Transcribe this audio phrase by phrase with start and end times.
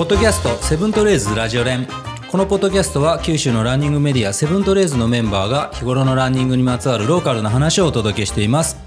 [0.00, 1.86] ポッドキャストセブントレーズラジオ連。
[2.30, 8.78] このポッドキャストは九州のランニングメディアセブントレーズのメンバーが日頃のランニングにまつわるローカルな話をお届けしています。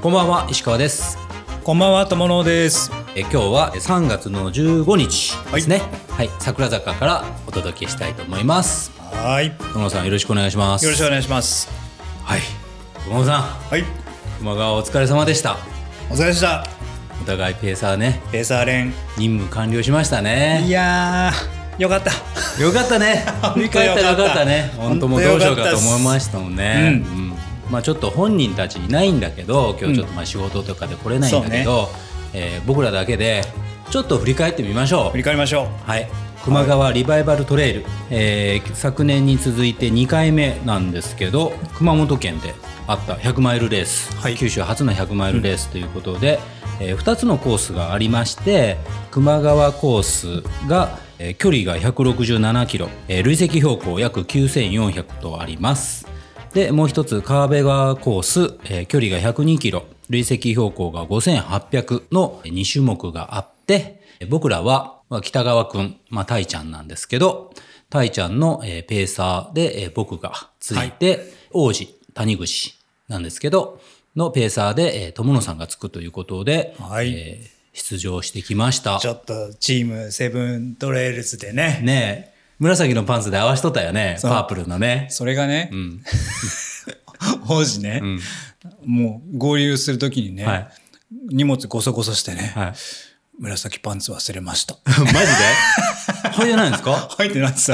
[0.00, 1.18] こんばんは石川です。
[1.64, 2.90] こんばんは友野です。
[3.14, 5.82] え今日は3月の15日ですね。
[6.08, 8.90] はい、桜坂からお届けしたいと思います。
[8.98, 9.54] はい。
[9.74, 10.84] 友野さんよろしくお願いします。
[10.86, 11.68] よろしくお願いします。
[12.22, 12.40] はい。
[13.04, 13.42] 友野さん。
[13.42, 13.84] はい。
[14.38, 15.58] 熊川お疲れ様でした。
[16.10, 16.73] お疲れでした
[17.22, 18.20] お互いペーサーね。
[18.32, 18.92] ペーサー連。
[19.16, 20.64] 任務完了しましたね。
[20.66, 22.10] いやーよかった。
[22.62, 23.24] よかったね。
[23.54, 24.02] 振り返った。
[24.02, 24.72] らよかったね。
[24.76, 27.18] 本当もうどうしようかと思いましたもんね、うん。
[27.18, 27.34] うん。
[27.70, 31.88] まあちょっと本人たちいないんだけど今日ちょっとまあ仕事とかで来れないんだけど、
[32.32, 33.42] えー僕らだけで
[33.90, 35.10] ちょっと振り返ってみましょう。
[35.10, 36.08] 振り返りましょはい。
[36.44, 42.54] 熊川リバイバルトレイル、えー昨年に続いて2回目なんですけど熊本県で
[42.86, 44.36] あった100マイルレース、はい。
[44.36, 46.38] 九州初の100マイルレースということで、
[46.80, 48.76] え2つのコースがありまして
[49.10, 56.06] 熊川コースが、えー距離が167キロ、えー累積標高約9400とあります。
[56.52, 67.52] でもう一つ川辺川コース、えー距離が102キロ累積標高が5800の2種目があって僕らはまあ北川くん、まあ、タイちゃんなんですけど
[67.90, 72.74] タイちゃんのえーペーサーでえー僕がついて、王子谷口
[73.08, 73.80] なんですけど
[74.16, 77.12] のペーサーでえー友野さんがつくということで、はい。
[77.12, 78.98] えー出場してきました。
[78.98, 81.80] うちょっとチームセブントレイルズでね。
[81.82, 82.34] ねえ。
[82.60, 84.16] 紫のパンツで合わしとったよね。
[84.22, 85.08] パープルのね。
[85.10, 86.00] それがね、ん。
[87.50, 88.00] 王子ね、
[88.84, 90.68] もう合流するときにね、はい。
[91.30, 92.72] 荷物ごそごそしてね、はい。
[93.40, 94.76] 紫パンツ忘れました。
[94.86, 96.30] マジで？
[96.30, 97.08] 入ってないんですか？
[97.18, 97.72] 入ってないです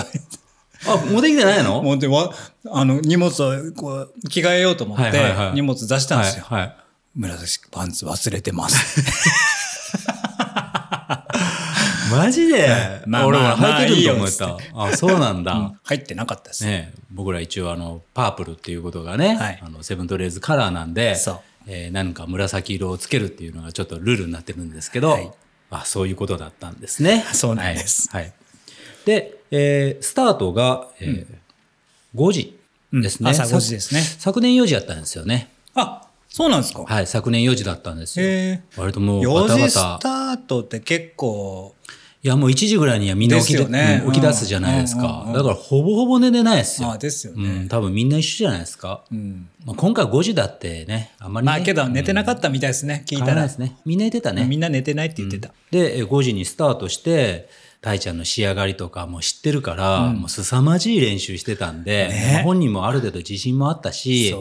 [0.87, 1.83] あ、持ってきてないの？
[1.83, 2.33] もうでわ
[2.71, 5.21] あの荷物をこう着替えようと思って、
[5.55, 6.77] 荷物出したんですよ、はい、はい。
[7.15, 9.03] 紫パンツ忘れてます。
[12.11, 14.59] マジで、まあ俺まあは履いてると思っまた。
[14.75, 15.73] あ、そうなんだ。
[15.85, 16.99] 入ってなかったです、ねえ。
[17.13, 19.61] 僕ら一応あの、パープルっていうことがね、はい。
[19.63, 21.41] あの、セブントレーズカラーなんで、そう。
[21.67, 25.31] えー何か紫色をつけるっていうのがちょっとルールになってるんですけど、はい。
[25.71, 27.25] あ、そういうことだったんですね。
[27.33, 28.09] そうなんです。
[28.11, 28.33] はい。
[29.01, 31.41] はいで、えースタートが、えー
[32.17, 32.59] 5時
[32.93, 35.49] ですね、うん朝さ5時ですね昨年4時やったんですよね。
[35.75, 38.27] あそうなんですか、はい、昨年4時だったんですよ。
[38.27, 40.09] へ割ともう4バタバ時スタタ。
[40.33, 41.75] ートって結構
[42.23, 45.25] いや、もう1時ぐらいにはみんな起き,、ねうん起き出すじゃないですか。
[45.35, 46.91] だからほぼほぼ寝てないですよ。
[46.93, 49.05] あですようね、ん、多分みんな一緒じゃないですか。
[49.11, 51.53] うんまあ、今回5時だってね、あんまり、ね。
[51.53, 53.77] まあけど寝てなかったみたいですね、聞いたららないですね。
[53.87, 54.45] みんな寝てたね。
[54.45, 57.49] みんな寝てないって言ってた、で、え5時にスタートして、
[57.81, 62.31] タイちゃんの仕上がりとかも知ってるから、もう凄まじい練習してたんで、ね。
[62.35, 64.35] まあ本人もある程度自信もあったし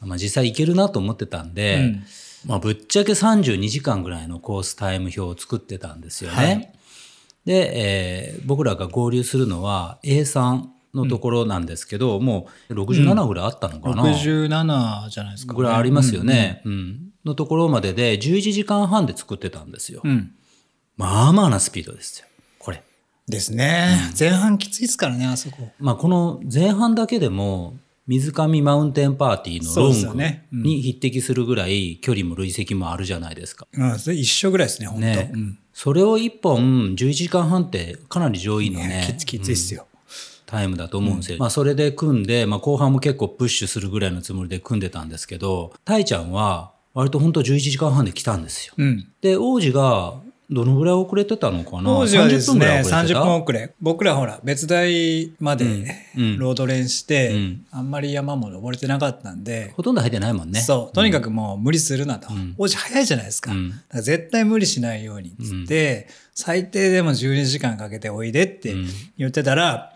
[0.00, 2.04] まあ、実際いけるなと思ってたんで、うん。
[2.46, 6.36] まあ、ぶっちゃけ32時間ぐらいのコースタイム表を作ってたんですよね。
[6.36, 6.72] はい。
[7.44, 10.64] で、えー僕らが合流するのは A3
[10.94, 17.08] のところなんですけど、もう67ぐらいあったのかな、67じゃないですか、ね、ぐらいありますよね、うん。
[17.24, 20.00] のところまでで11時間半で作ってたんですよ。
[20.04, 20.34] うん、うん。
[20.96, 22.25] まあまあなスピードですよ。
[23.28, 25.68] ですね、前半きついですからねあそこ。
[25.80, 27.76] まあこの前半だけでも
[28.06, 30.16] 水上マウンテンパーティーのロン
[30.52, 33.66] グに匹敵するぐらい距離も累積もあるじゃないですか。
[33.72, 35.06] うん、それ一緒ぐらいですね本当。
[35.06, 35.58] ね、うん。
[35.72, 39.86] それを1本11時間半ってかなり上位のねねきつきついっすよ、
[40.46, 41.38] タイムだと思うんですよ。
[41.38, 48.74] まあそれで組んで、まあ後半も結構プッシュするぐらいのつもりで組んでたんですけど、タイちゃんは割と本当11時間半で来たんですよ。
[48.76, 49.08] うん。
[49.20, 50.14] で、王子が
[50.48, 51.82] どのぐらい遅れてたのかな？
[51.82, 53.74] 当時はです30分ぐらいね遅れてた？30分遅れ。
[53.80, 55.64] 僕らほら別大まで
[56.16, 56.38] うん。
[56.38, 57.66] ロード練して、うん。
[57.72, 60.60] あんまり山も登れてなかったんで、ほとんど入ってないもんね。
[60.60, 60.94] そう。
[60.94, 62.54] とにかくもう無理するなと、ん。
[62.58, 63.56] 王子早いじゃないですか,、か
[63.92, 68.86] ら絶対無理しないようにっつって、最低でも12時間かけておいでってうん。
[69.18, 69.95] 言ってたら、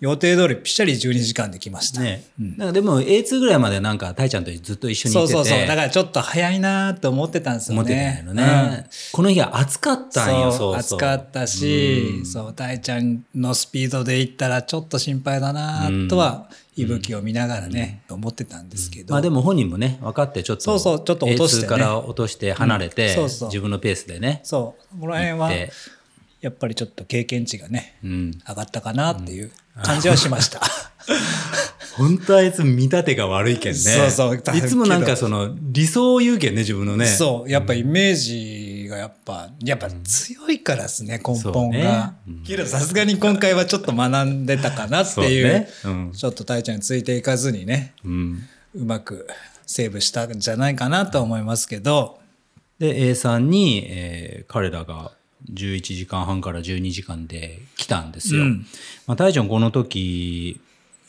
[0.00, 5.40] 予定通りぴしゃり12時間で来ました、ね、なんかでも A2 ぐらいまでなんかタイちゃんとずっと一緒にそ行ってて。
[5.40, 5.66] うそうそう。
[5.66, 7.80] だからちょっと早いなと思ってたんですよね。
[7.80, 10.52] 思ってたんやろね、この日は暑かったんよ。
[10.52, 10.76] そそうう。
[10.76, 12.26] 暑かったし、うん。
[12.26, 21.62] そう大ちゃんのスピードで行ったらちょっと心配だなとは、息吹を見ながらね、思ってたんですけど、まあでも本人もね分かってちょっとそうそうちょっと落として。
[21.62, 23.14] ね A2 から落として離れて、うん。
[23.14, 23.48] そうそう。
[23.48, 24.40] 自分のペースでね。
[24.44, 25.00] そう。
[25.00, 25.70] この辺はで
[26.40, 28.30] やっぱりちょっと経験値がねうん。
[28.48, 29.50] 上がったかなっていう
[29.82, 30.60] 感じはしました。
[31.96, 33.78] 本当あいつ見立てが悪いけんね。
[33.78, 34.36] そうそう。
[34.36, 37.06] いつもなんかその理想を言うけんね自分のね。
[37.06, 37.50] そう。
[37.50, 42.14] やっぱイメージがやっぱやっぱ強いからですね、根本が。
[42.46, 45.68] けどさすがに今回はちょっと学んでたかなっていうね。
[45.84, 46.12] うん。
[46.12, 48.42] ちょっとたいちゃんについていかずにねうん。
[48.74, 49.26] うまく
[49.66, 52.18] セーブしたんじゃないかなと思いますけど。
[52.78, 55.12] で A さんに、えー彼らが
[55.52, 58.42] 11時間半から12時間で来たんですよ。
[58.42, 58.66] うん
[59.06, 60.60] まあ、大ちゃんこの時、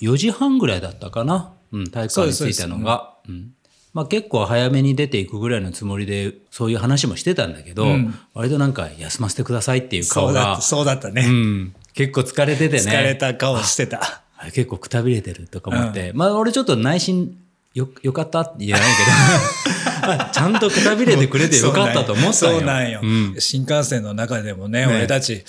[0.02, 1.54] 4時半ぐらいだったかな？
[1.72, 3.14] うん、体育館に着いたのが。
[3.28, 3.54] うん
[3.94, 11.26] まあ結構早めに出ていくぐらいのつもりで、そういう話もしてたんだけど、うん割となんか休ませてくださいっていう顔がそうだった、、そうだったね。
[11.28, 12.90] うん、結構疲れててね。
[12.90, 14.24] 疲れた顔してた。
[14.54, 17.38] 結構くたびれてるとか思って、まあ俺ちょっと内心
[17.74, 19.81] よよかったって言えないけどあ
[20.32, 22.34] ちゃんとくたびれてくれてよかったと思ったよ。
[22.34, 23.00] そうなんよ。
[23.04, 23.36] うん。
[23.40, 25.44] 新幹線の中でもね、ね俺たち、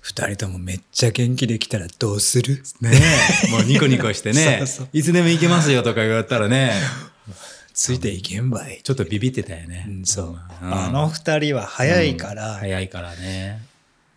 [0.00, 2.62] 二人ともめっちゃ元気できたらどうする？
[2.80, 2.92] ね
[3.48, 3.50] え。
[3.50, 4.56] もうニコニコしてね。
[4.60, 4.88] そうそう。
[4.92, 6.72] いつでも行けますよとか言われたらね。
[7.74, 8.80] ついていけんばい。
[8.82, 10.38] ちょっとビビってたよね、うんそう。
[10.62, 10.74] うん。
[10.74, 13.60] あの二人は早いから、早いからね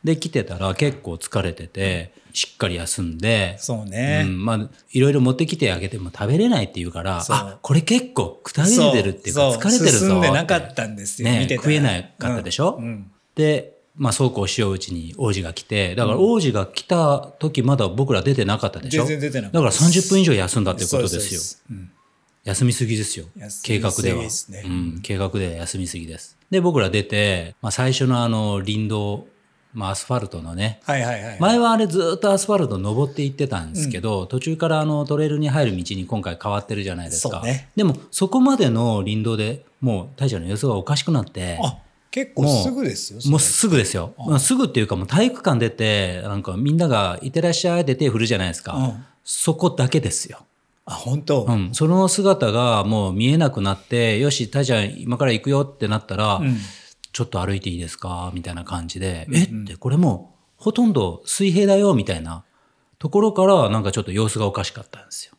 [0.03, 4.23] で来てたら結構疲れててしっかり休んでそうね。
[4.25, 11.29] うん、まあいろいろ持ってきてあげても食べれないって言うからあこれ結構くたびれてるっていうか疲れてるぞ進んでなかったんですよ。
[11.29, 12.77] ね食えなかったでしょ？
[12.79, 12.85] うん。
[12.85, 13.11] うん。
[13.35, 19.05] で、まあ、そうこうしよううちに王子が来て、だから王子が来た時まだ僕ら出てなかったでしょ？
[19.05, 21.39] 全然出てなかっただから30分以上休んだってことですよ。
[21.41, 21.63] す。
[21.69, 21.91] うん。
[22.45, 23.25] 休みすぎですよ。
[23.63, 24.23] 計ぎ画では。
[24.23, 26.37] うん、計画では休みすぎです。
[26.49, 29.27] で、僕ら出て、まあ、最初のあの林道、
[29.79, 31.37] まあ、アスファルトのね、はいはいはい。
[31.39, 37.41] 前はあれずっとアスファルト登っていってたんですけど、途中からあのトレイルに入る道に今回変わってるじゃないですか。
[37.41, 41.77] ねでもそこまでの林道でもう大将の様子がおかしくなって、あ、
[42.11, 43.19] 結構すぐですよ。
[43.31, 44.13] もうすぐですよ。
[44.17, 48.73] まあ、すぐっていうかもう体育館出て、なんかみんながいってらっしゃいって手振るじゃないですか。
[48.73, 50.39] うんそこだけですよ。
[50.85, 51.43] あ、本当？
[51.43, 51.51] う。
[51.51, 51.69] ん。
[51.73, 56.57] その姿がもう見えなくなって、よし、タイちゃん今から行くよってなったら、うん
[57.11, 58.31] ちょっと歩いていいですか？
[58.33, 59.43] みたいな感じで、え？
[59.43, 61.93] ってこれもうほとんど水平だよ？
[61.93, 62.43] みたいな
[62.97, 65.35] ところからなんかちょっと様子がおかしかったんですよ。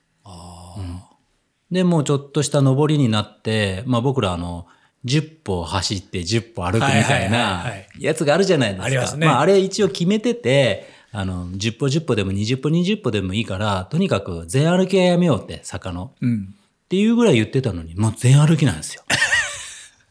[1.70, 4.67] で、もうちょっとした上りになって、まあ僕らあの、
[5.05, 8.87] 10歩走って10歩歩くみたいはいはいはいなはいやつがあるじゃないですか。
[8.87, 16.12] ありますねああれ一応決めてて、あの、10歩10歩でも20歩20歩でもいいから、とにかく全歩きはやめようって、坂の。
[16.20, 16.55] うん。
[16.84, 19.02] っていうぐらい言ってたのに、もう全歩きなんですよ。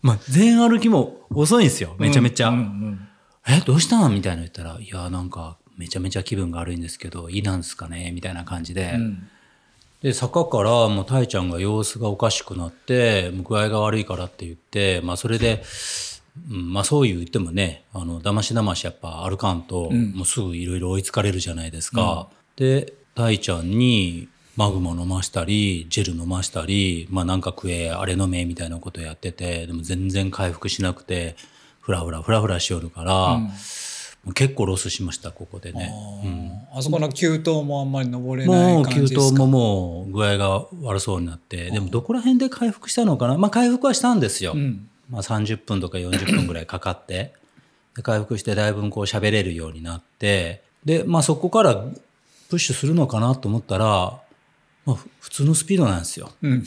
[0.02, 1.96] まあ全歩きも遅いんですよ。
[2.00, 2.50] めちゃめちゃ。
[2.50, 3.06] うんうん
[3.48, 8.92] え、どうしたんみたいなの言ったら、いや、なんか、めちゃめちゃ気分が悪いんですけど、いいなんですかねみたいな感じで。
[8.96, 9.28] うん
[10.02, 15.62] で、坂からもうタイちゃんが様子がおかしくなって、具合が悪いからって言って、まあそれで、
[16.50, 22.30] うん、まあそう言ってもね、あの、だましだましやっぱ歩かんと、もうすぐいろいろ追いつかれるじゃないですか。
[22.56, 31.38] で、タイちゃんに、マグマ飲ましたり、ジェル飲ましたり、まあなんか食え、あれ飲めみたいなことやってて、でも全然回復しなくて、
[31.80, 33.52] ふらふらふらふらしよるから、も
[34.32, 35.94] う結構ロスしました、ここでね。
[36.76, 39.38] あそこの急登もあんまり登れないもう急感じですか？
[39.38, 43.38] 騰ももう具合が悪そうになって、でもどこら辺で回復したのかな？
[43.38, 44.56] まあ回復はしたんですよ。
[44.56, 44.90] ん。
[45.10, 47.32] まあ30分とか40分ぐらいかかって、
[47.96, 51.76] で回復してだいぶこう喋れるようになって、で、まあそこから
[52.50, 54.20] プッシュするのかなと思ったら、
[54.86, 56.32] まあふ普通のスピードなんですよ。
[56.42, 56.64] うん。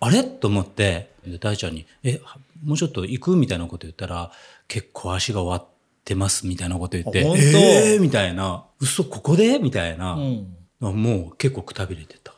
[0.00, 0.24] あれ？
[0.24, 2.20] と思って、で、大ちゃんに、え、
[2.62, 3.36] もうちょっと行く？
[3.36, 4.30] みたいなこと言ったら、
[4.68, 5.68] 結構足が終わっ
[6.04, 7.42] てますみたいなこと言って、あ本当？
[7.42, 8.00] えー？
[8.00, 9.04] みたいな、嘘？
[9.04, 9.58] ここで？
[9.58, 10.56] みたいな、うん。
[10.80, 12.34] もう結構くたびれてた。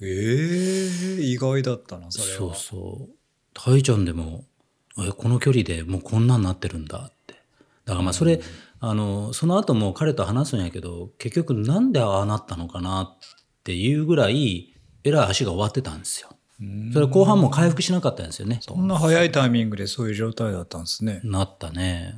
[0.00, 2.54] ええ意外だったな、それそうは。
[2.54, 3.14] そう。
[3.54, 4.44] タイちゃんでも、
[4.98, 7.34] え、この距離でもうこんなんなってるんだって。
[7.84, 8.40] だからまあそれ、
[8.80, 13.16] あの、その後も彼と話すんやけど、結局なんでああなったのかな
[13.68, 14.72] っていうぐらい、
[15.04, 16.30] えらい足が終わってたんですよ。
[16.94, 18.60] それ後半も回復しなかったんですよね。
[18.62, 21.20] そんな早いタイミングでそういう状態だったんですね。
[21.22, 22.14] なったね。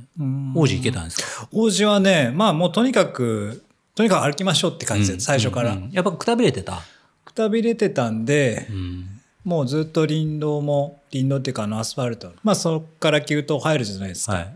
[0.55, 1.49] 王子行けたんですか？
[1.51, 3.65] 王子はね、まあもうとにかく、
[3.95, 5.73] とにかく歩きましょうって感じで、最初から。
[5.73, 6.81] うんやっぱくたびれてた？
[7.25, 9.05] くたびれてたんで、うん。
[9.43, 12.31] もうずっと林道も、林道っていうかあのアスファルト。
[12.43, 14.33] まあそこから急登入るじゃないですか。
[14.35, 14.53] はい。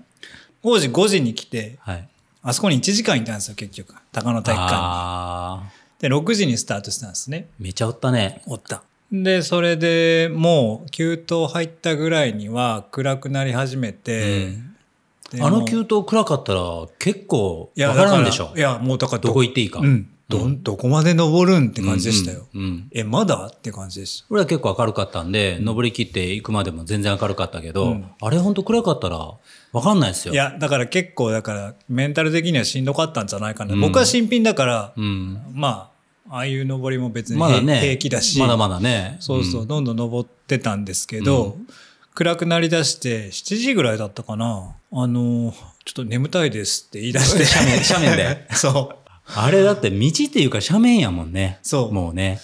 [0.64, 2.08] 王子5時に来て、はい。
[2.42, 3.94] あそこに1時間いたんですよ、結局。
[4.12, 5.85] 高野体育館に。
[6.06, 7.50] で、6時にスタートしたんですね。
[7.58, 8.44] めちゃおったね。
[8.46, 8.84] おった。
[9.12, 14.54] で、それでもう、急登入ったぐらいには暗くなり始めて、
[15.32, 16.62] であの急騰暗かったら
[17.00, 18.60] 結構わからんだでしょい。
[18.60, 19.80] や、もうだからどこ行っていいか。
[19.80, 20.08] うん。
[20.30, 22.48] ど、どこまで登るんって感じでしたよ。
[22.54, 23.52] うんうんえ、まだ？
[23.52, 24.28] って感じでした。
[24.30, 29.34] 俺は結構明るかったんで、登り切って行くまでも全然明るかったけど、あれ本当暗かったら
[29.76, 30.34] わかんないですよ。
[30.34, 33.76] いや、だから結構、だから、メンタル的にはしんどかったんじゃないかな。
[33.76, 35.38] 僕は新品だから、うん。
[35.54, 35.95] まあ、
[36.30, 37.80] ああいう登りも別にまだね。
[37.80, 39.18] 平気だし、まだまだね。
[39.20, 41.58] そうそう、どんどん登ってたんですけど、
[42.16, 44.76] 暗くなりだして、7時ぐらいだったかな。
[44.92, 45.54] あの、
[45.84, 47.44] ちょっと眠たいですって言い出して。
[47.60, 48.48] 斜面斜面で。
[48.56, 49.10] そう。
[49.36, 51.60] あれだって道っていうか斜面やもんね。
[51.62, 52.40] そうもうね。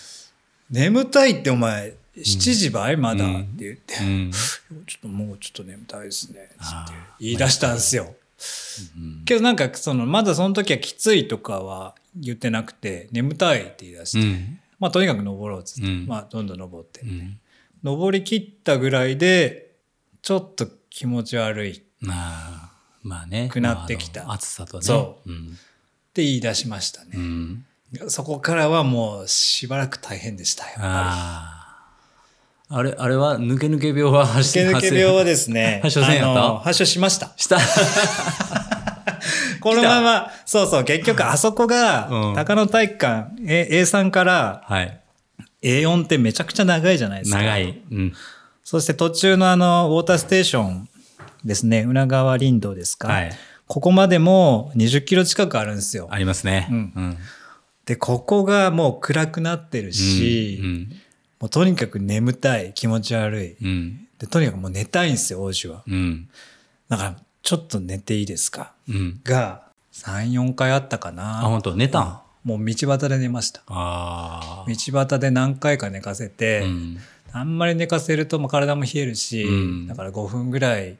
[0.69, 4.31] 眠たいってお前、7時ばいまだって言って、うん。
[4.85, 6.49] ちょっともうちょっと眠たいですね。
[6.61, 8.13] つって言い出したんですよ。
[8.95, 14.59] うんけどなんかそのまだその時はきついとかは言ってなくて眠たいって言い出して、うん。
[14.79, 16.07] まあとにかく登ろうっつって、うん。
[16.07, 17.39] まあどんどん登って、うん。
[17.83, 19.75] 登り切ったぐらいで
[20.21, 21.71] ちょっと気持ち悪い。
[21.71, 22.71] ってまあ
[23.03, 23.49] まあね。
[23.51, 24.23] くなってきた。
[24.23, 24.83] まあ暑さとね。
[24.83, 25.29] そう。
[25.29, 25.57] うん。
[26.13, 27.65] 言い出しましたうね、ん。
[28.07, 31.60] そこからはもうしばらく大変でしたよやっぱあ
[32.71, 36.59] ああれあれは抜け抜け病はり走抜け抜け病はですね発症せんやった？
[36.59, 37.31] 発症しました。
[37.37, 37.57] した。
[39.61, 42.35] このままそうそう結局あそこが、うん。
[42.35, 44.97] 高野体育館 A, A3 からはい。
[45.61, 47.37] A4 ってめちゃくちゃ長いじゃないですか。
[47.37, 47.81] 長い。
[47.91, 48.13] うん。
[48.63, 50.89] そして途中のあの、ウォーターステーション
[51.45, 53.09] ですね、宇奈川林道ですか。
[53.09, 53.31] はい。
[53.67, 56.07] ここまでも20キロ近くあるんですよ。
[56.09, 56.67] ありますね。
[56.71, 56.77] うん。
[56.77, 57.17] うん。
[57.85, 60.89] で、ここがもう暗くなってるし、うん
[61.41, 63.55] もうとにかく眠たい、気持ち悪い。
[63.61, 64.07] うん。
[64.19, 65.83] で、とにかくもう寝たいんですよ、王子は。
[65.87, 66.29] うん。
[66.87, 68.73] だから、ちょっと寝ていいですか？
[68.87, 69.19] うん。
[69.23, 71.41] が、3、4回あったかあな。
[71.41, 71.75] 本当？
[71.75, 72.21] 寝たん？
[72.43, 73.61] もう道端で寝ました。
[73.67, 76.97] ああ道端で何回か寝かせて、うん。
[77.31, 79.87] あんまり寝かせるともう体も冷えるし、うん。
[79.87, 80.97] だから5分ぐらい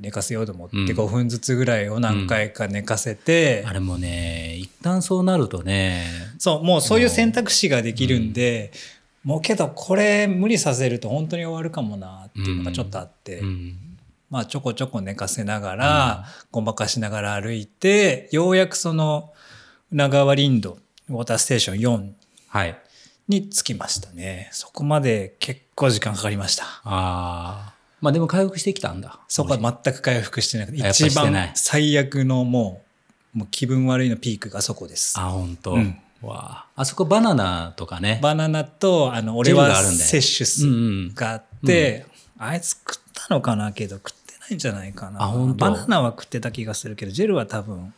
[0.00, 0.86] 寝かせようと思って、うん。
[0.86, 6.04] 5分ずつぐらいを何回か寝かせて、あれもね一旦そうなるとね。
[6.38, 8.72] そうもうそういう選択肢ができるんで、
[9.24, 13.76] もうけどこれ無理させると本当に終わるかもなっていうのがちょっとあって、うん。
[14.30, 19.32] まあちょこちょこ寝かせながら、ごまかしながら歩いてようやくその
[19.92, 20.78] 宇奈川林道
[21.10, 22.12] ウォーターステーション4
[22.48, 22.78] はい。
[23.28, 24.48] に着きましたね。
[24.52, 26.64] そこまで結構時間かかりました。
[26.64, 29.20] ああまあでも回復してきたんだ。
[29.28, 32.82] そこは全く回復してなくて一番最悪のも
[33.34, 35.18] うもう気分悪いのピークがそこです。
[35.18, 36.82] あ本当、うんわあ。
[36.82, 38.18] あそこバナナとかね。
[38.22, 40.76] バナナとあの俺は摂取すうんう
[41.10, 42.06] んがあって、
[42.38, 45.22] あいつ食ったのかなけど食ってないんじゃないかな。
[45.22, 45.66] あ本当。
[45.66, 47.92] バナナは食ってた気がするけどジェルは多分。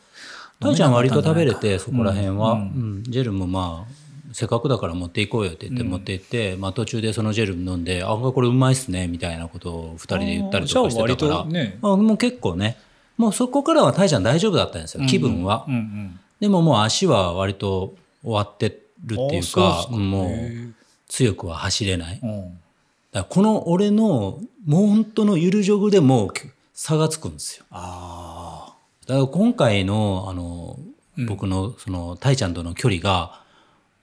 [0.61, 2.99] タイちゃん割と食べれてそこら辺は、ううん。
[3.01, 3.03] ん。
[3.05, 11.79] ジェルもまあせっかくだから持っていこうよって言って持って行って、まあ、途中でそのジェル飲んで「あこれうまいっすね」みたいなことを2人で言ったりとかしてたからね。
[11.83, 12.77] あもう結構ね。
[13.17, 16.21] もうそこからはタイちゃん大丈夫だったんですよ気分は、うんうん。
[16.41, 19.89] でももう足は割と終わってるっていうかっすか。
[19.91, 20.69] もうへ
[21.09, 22.21] 強くは走れない。
[22.23, 22.59] うん。
[23.13, 26.33] らこの俺のもう本当のゆるジョグでも
[26.73, 27.65] 差がつくんですよ。
[27.71, 28.75] あ
[29.07, 30.79] だから今回のあの
[31.27, 33.41] 僕のそのタイちゃんとの距離が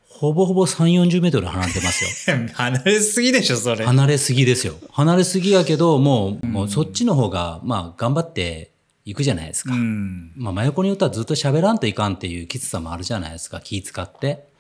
[0.08, 2.38] ほぼほぼ3 4 0メートル離れてますよ。
[2.56, 3.86] あ 離れすぎでしょそれ。
[3.86, 4.76] 離れすぎですよ。
[4.92, 8.71] 離れすぎやけどもう,、もうそっちの方がまあ頑張って
[9.06, 10.32] いくじゃないですか、うん。
[10.36, 14.52] まあ、真横によったらずっと喋らんといかんっていうきつさもあるじゃないですか気使って。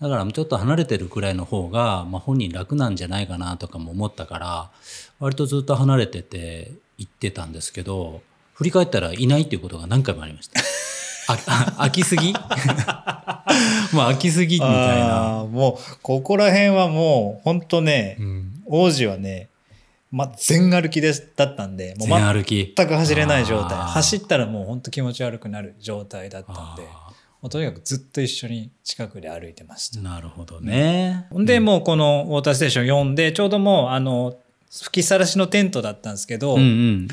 [0.00, 4.70] だからちょっと離れてるくらいの方が、まあ、本人楽なんじゃないかなとかも思ったから
[5.18, 8.22] 割とずっと離れてて行ってたんですけど
[8.54, 10.60] 振り返ったらいないっていうことが何回もありました。
[11.30, 12.32] ああ飽きすぎ？
[13.92, 19.48] まあ飽きすぎみたいな、もうここら辺はもう本当ね、うん、王子はね、
[20.10, 23.78] ま、全歩きですだったんでもう全く走れない状態。
[23.78, 30.00] 走ったらもう本当気持ち悪くなる状態だったんであもうとにかくずっと一緒に近くで歩いてました。
[30.00, 34.36] ーなるほどね、ほんでもうこのウォーターステーション4でちょうどもうあの
[34.70, 37.08] 吹きさらしのテントだったんですけど、うんうん。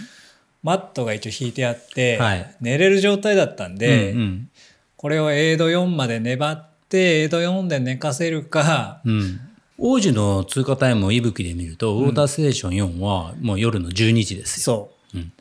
[0.63, 2.55] マットが一応引いてあって、はい。
[2.59, 4.49] 寝れる状態だったんで、うん
[4.97, 9.39] これをエイド4まで粘ってエイド4で寝かせるか、うんうん
[9.77, 14.63] 王子の通過タイムを息吹で見ると、ウォーターステーション4はもう夜の12時ですよ。
[14.63, 15.33] そう、うん。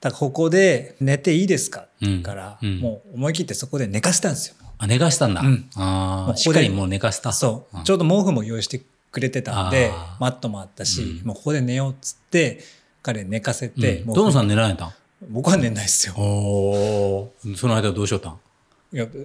[0.00, 2.68] だからここで寝ていいですかうから、うん。
[2.68, 2.80] うん。
[2.80, 4.54] もう思い切ってそこで寝かしたんですよ。
[4.78, 5.42] あ、寝かしたんだ。
[5.42, 5.68] うん。
[5.76, 7.32] ああ、しっかりもう寝かした。
[7.32, 7.84] そう、ん。
[7.84, 8.80] ちょうど毛布も用意して
[9.12, 11.26] くれてたんでマットもあったし、うん。
[11.26, 12.60] もうここで寝ようっつって
[13.02, 14.92] 彼寝かせて、もううんドンさん寝られたん？
[15.28, 16.14] 僕は寝ないですよ。
[16.16, 18.38] おその間どうしよったん？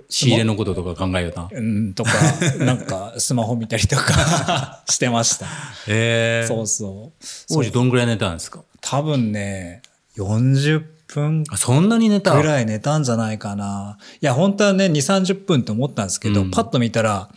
[0.09, 2.11] 仕入れのこととか考えよったんうん、とか、
[2.63, 5.45] なんかスマホ見たりとか してました。
[5.87, 6.45] へえ。
[6.47, 7.11] そうそ
[7.51, 7.57] う。
[7.57, 8.63] 王子どんぐらい寝たんですか？
[8.81, 9.81] 多分ね、
[10.17, 12.35] 40分あそんなに寝た？
[12.35, 13.97] ぐらい寝たんじゃないかな。
[14.21, 17.29] いや、本当はね、2、30分って思ったんですけど、うんパッと見たら、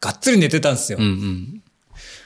[0.00, 0.98] がっつり寝てたんですよ。
[1.00, 1.54] うんうん。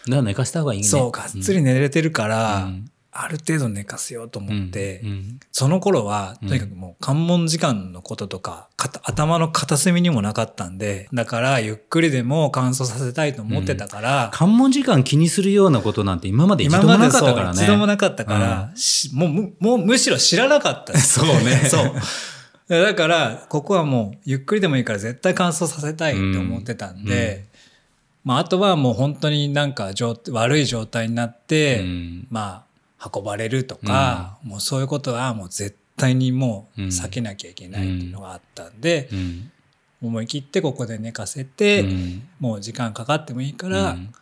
[0.06, 0.86] だから寝かした方がいいね。
[0.88, 8.68] そう、がっつり寝れてるから、うんある程度寝かせようと思って、うんうんその頃は、とにかくもう関門時間のこととか、
[9.02, 17.60] 頭の片隅にもなかったんで、だからゆっくりでも乾燥させたいと思ってたから、関門時間気にするようなことなんて今まで一度もなかったからね。
[17.60, 21.18] 一度もなかったから、しもうむ、もうむしろ知らなかったです。
[21.20, 21.92] そうね そう。
[22.68, 27.46] だから、ここはもう、ゆっくりでもいいから絶対乾燥させたいって思ってたんで、
[28.24, 32.67] まあ、あとはもう本当になんか状悪い状態になって、うんまあ、
[33.14, 39.50] 運ばれるとか、もうそういうことはもう絶対にもう避けなきゃいけないっていうのがあったんで、うん。
[40.00, 42.28] 思い切ってここで寝かせて、うん。
[42.38, 44.12] もう時間かかってもいいからうん。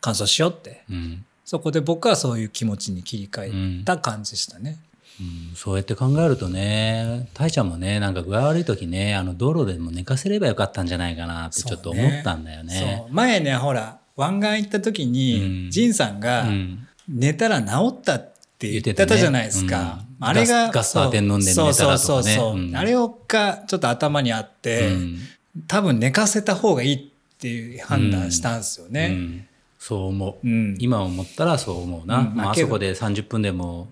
[0.00, 1.24] 乾燥しようって、うん。
[1.44, 4.78] そこで僕はそういう気持ちに切り替えた感じでしたね。
[5.20, 5.56] うん。
[5.56, 13.02] そうやって考えるとね、たいちゃんもね、なんか具合悪い時ね、あの道路でも寝かせればよかったんじゃないかなってちょっと思ったんだよね。
[13.02, 13.12] そう。
[13.12, 15.70] 前ねほら湾岸行った時に、うん。
[15.70, 20.00] 仁さんがうん寝たら治ったって言ってたじゃないですか。
[20.04, 25.18] うんあれがガスガスパーテン飲んで寝たらとかねそうそうそうあれをがちょっと頭にあって、うん
[25.66, 29.08] 多分寝かせた方がいいっていう判断したんですようね。
[29.08, 29.48] ん
[29.78, 30.46] そう思う。
[30.46, 32.20] うん今思ったらそう思うな。
[32.34, 33.88] まあ、そこで30分でも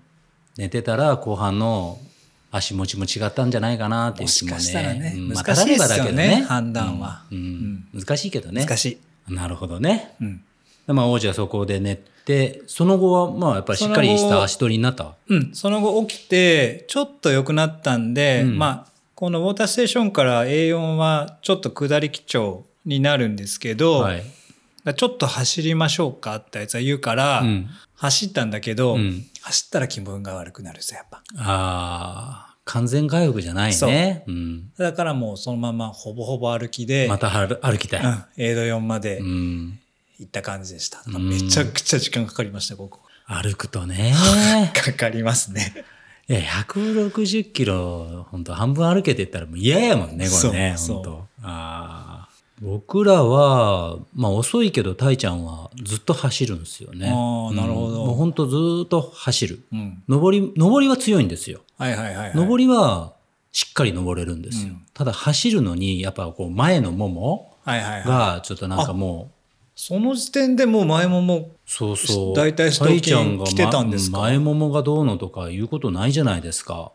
[0.55, 1.99] 寝てたら後半の
[2.51, 4.55] 足持ちも違ったんじゃないかなっていう気もね。
[4.55, 7.37] もしかしたらねうんまあ難しいですよねただればだけど判断はうん
[7.93, 8.65] うん難しいけどね。
[8.65, 9.33] 難しい。
[9.33, 10.15] なるほどね。
[10.21, 10.41] うん
[10.87, 11.99] でまあ王子はそこで寝
[12.29, 15.15] て、その後はまあやっぱりしっかりした足取りになった？
[15.27, 24.23] うん、その後起きてちょっと良くなったんで、うんまあこのウォーターステーションから A4 はちょっと下り基調になるんですけど、はい。
[24.95, 27.67] ちょっと走りましょうかってあいつは言うから、うん。
[27.95, 31.21] 走ったんだけど、うん走ったら気分が悪くなるんですよやっぱ。
[31.37, 34.23] ああ、完全回復じゃないね。
[34.27, 34.71] うん。
[34.77, 38.05] だからもうそのままほぼほぼ歩きで、また歩歩きたい。
[38.05, 39.79] うん、エイド4までうん。
[40.19, 41.01] 行った感じでした。
[41.09, 42.99] んめちゃくちゃ時間かかりました、ここ。
[43.25, 44.13] 歩くとね。
[44.73, 45.85] かかりますね。
[46.27, 52.29] いや、160キロ、本当半分歩けてったらもう嫌やもんね、これね、そう本当ああ。
[52.61, 57.09] 僕らは、まあ遅いけど、たいちゃんはずっと走るんですよね。
[57.09, 59.63] あーなるほどうんもう本当ずっと走る。
[59.71, 60.03] うん。
[60.09, 61.61] 登り、登りは強いんですよ。
[61.77, 62.35] はいはいはい、はい。
[62.35, 63.13] 登りは
[63.51, 64.73] しっかり登れるんですよ。
[64.73, 67.55] うんただ走るのに、やっぱこう前のもも。
[67.65, 69.38] がちょっとなんかもう、
[69.81, 72.35] その時点でもう前ももそうそう。
[72.35, 74.17] 大体ストゃんが来てたんですか？
[74.17, 76.91] ま前ももがどうのとかいうことないじゃないですか。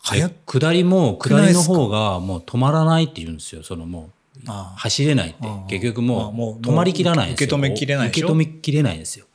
[0.00, 3.64] 早で下りも、下りの方がもう止まらないって言うんですよ。
[3.64, 5.48] そのもう、走れないって。
[5.68, 7.46] 結局ももうう止まりきらないんですよ。
[7.46, 9.26] 受け止めきれない受け止めきれないんですよ。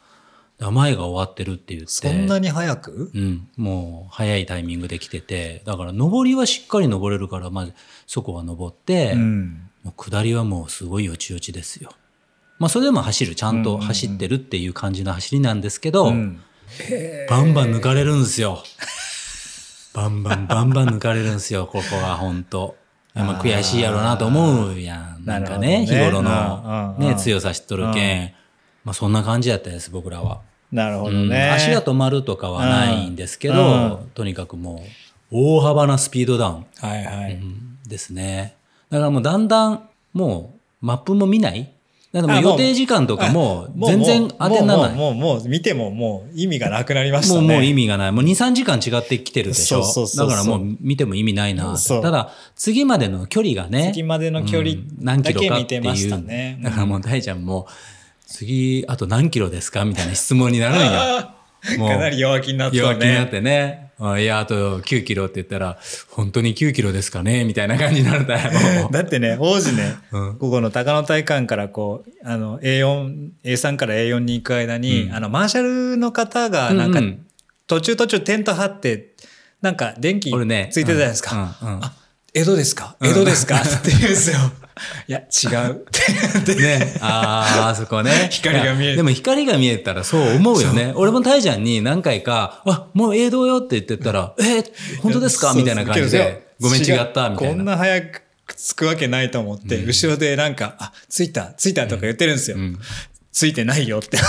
[0.57, 1.87] だから前が終わってるって言って。
[1.89, 3.11] そんなに早く？
[3.13, 7.73] うん、もう早いタイミングで来てて、だから上りはしっかり登れるから、まず
[8.07, 9.69] そこは登って、うん。
[9.83, 11.91] もう下りはもうすごいよちよちですよ。
[12.59, 16.41] まあそれでも走る、ちゃんと走ってるっていう感じの走りなんですけど、うん。
[17.29, 18.63] バンバン抜かれるんですよ。
[19.93, 22.75] バンバンバンバン抜かれるんですよ、 ここは本当
[23.13, 25.25] まあ悔しいやろうなと思うやん。
[25.25, 28.33] なんかね、ね頃のね、強さ知っとるけん。
[28.83, 30.41] まあそんな感じやったです、僕らは。
[30.71, 31.51] なるほどうんね。
[31.51, 34.83] 足が止まるとかはないんですけど、うんとにかくも
[35.31, 37.33] う大幅なスピードダウン、はいはい。
[37.33, 38.55] うんですね。
[38.89, 41.71] だからもうだんだんもうマップも見ない
[42.13, 44.95] だからもあもうう予定時間とかも全然当てにならない。
[44.95, 47.55] もう、もう、見てももう意味がなくなりましたもうね。
[47.55, 48.11] もう意味がない。
[48.11, 49.83] もう2、3時間違ってきてるでしょ。
[49.83, 51.75] そうそうそうだからもう見ても意味ないな。
[51.75, 53.89] ただ、次までの距離がね。
[53.91, 56.25] 次までの距離うん何キロかってだけ見てましたいう。
[56.25, 57.67] ねだからもう大ちゃんも、
[58.27, 59.83] 次、あと何キロですか？
[59.83, 61.33] みたいな質問になるんや。
[61.79, 62.79] も うかなり弱気になったね。
[62.79, 63.82] 弱気になってね。
[63.99, 65.77] あいや、あと9キロって言ったら、
[66.09, 67.45] 本当に9キロですかね？
[67.45, 68.51] みたいな感じになるたよ。
[68.91, 70.37] だってね、王子ね、うん。
[70.37, 75.13] ここの高野体育館からこう、あの、A4、A3 から A4 に行く間に、うん。
[75.13, 77.05] あの、マーシャルの方が、なんかうん。
[77.05, 77.25] うん、
[77.67, 79.13] 途中途中テント張って、
[79.61, 81.55] なんか電気ついてたじゃないですか。
[81.61, 81.83] うんうんうん。
[81.83, 81.93] あ、
[82.33, 82.95] 江戸ですか？
[83.01, 84.37] 江戸ですか、って言うんですよ。
[85.07, 85.71] いや、違う。
[85.71, 86.95] っ てね。
[87.01, 88.27] ああ、あそこね。
[88.31, 90.91] 光が見えるでも光が見えたらそう思うよね。
[90.95, 94.63] 俺もタイちゃんに何回か、あ、もう映像よって言ってたら、え、
[95.01, 95.53] 本当ですか？
[95.53, 97.73] みたいな感じで、ごめん違った、みたいこんな。
[97.73, 98.23] な早く
[98.57, 102.57] 着くわけないと思って、後ろでなんか、あ、着いた、着いたとか言ってるんですよ。
[102.57, 102.79] うん
[103.35, 104.19] 着いてないよって。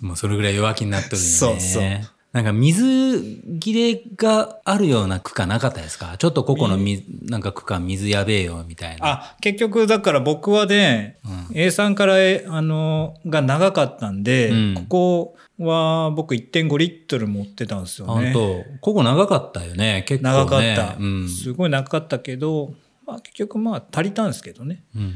[0.00, 1.24] もうそれぐらい弱気になっとるよね。
[1.30, 2.00] そうそう
[2.34, 6.16] なんか水切れがあるような区間なかったですか？
[6.18, 9.06] ちょっとここのみなんか区間水やべえよみたいな。
[9.06, 11.18] あ、結局だから僕はね、
[11.52, 18.32] A3 から A あの、が長かったんで、うんここは僕1.5リットル持ってたんですよね。
[18.32, 20.04] 本当ここ長かったよね。
[20.08, 20.34] 結構ね。
[20.34, 21.28] 長かった、うん。
[21.28, 22.74] すごい長かったけど、
[23.06, 24.82] まあ結局まあ足りたんですけどね。
[24.96, 25.12] うん。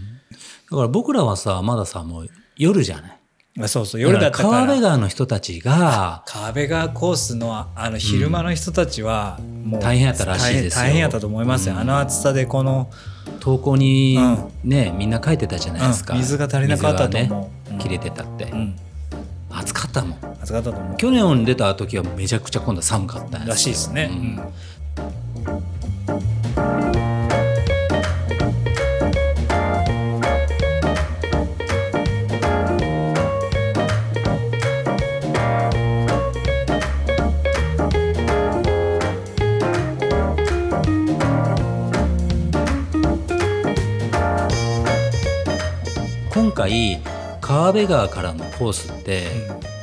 [0.70, 3.17] だから僕らはさ、まださ、もう夜じゃない？
[3.64, 4.48] あそうそう、夜だったから。
[4.50, 10.84] 川辺川の人たちが、川辺川コースのあの昼間の人たちはもう大変やったらしいですよ。
[10.84, 12.90] 大変やったと思いますよ、あの暑さでこの
[13.40, 14.18] 投稿に
[14.64, 16.14] ね、みんな書いてたじゃないですか。
[16.14, 17.78] うん水が足りなかったと思う。
[17.78, 18.44] 切れてたって。
[18.44, 18.78] うん。
[19.50, 20.18] 暑かったもん。
[20.42, 20.96] 暑かったと思う。
[20.96, 24.10] 去年出た時はめちゃくちゃ今度は寒かったんらしいですね、
[46.58, 46.98] 回
[47.40, 49.28] 川辺川からのコースって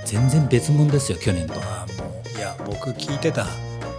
[0.03, 1.53] 全然別物ですよ去年と。
[1.61, 3.45] ああもういや僕聞いてた。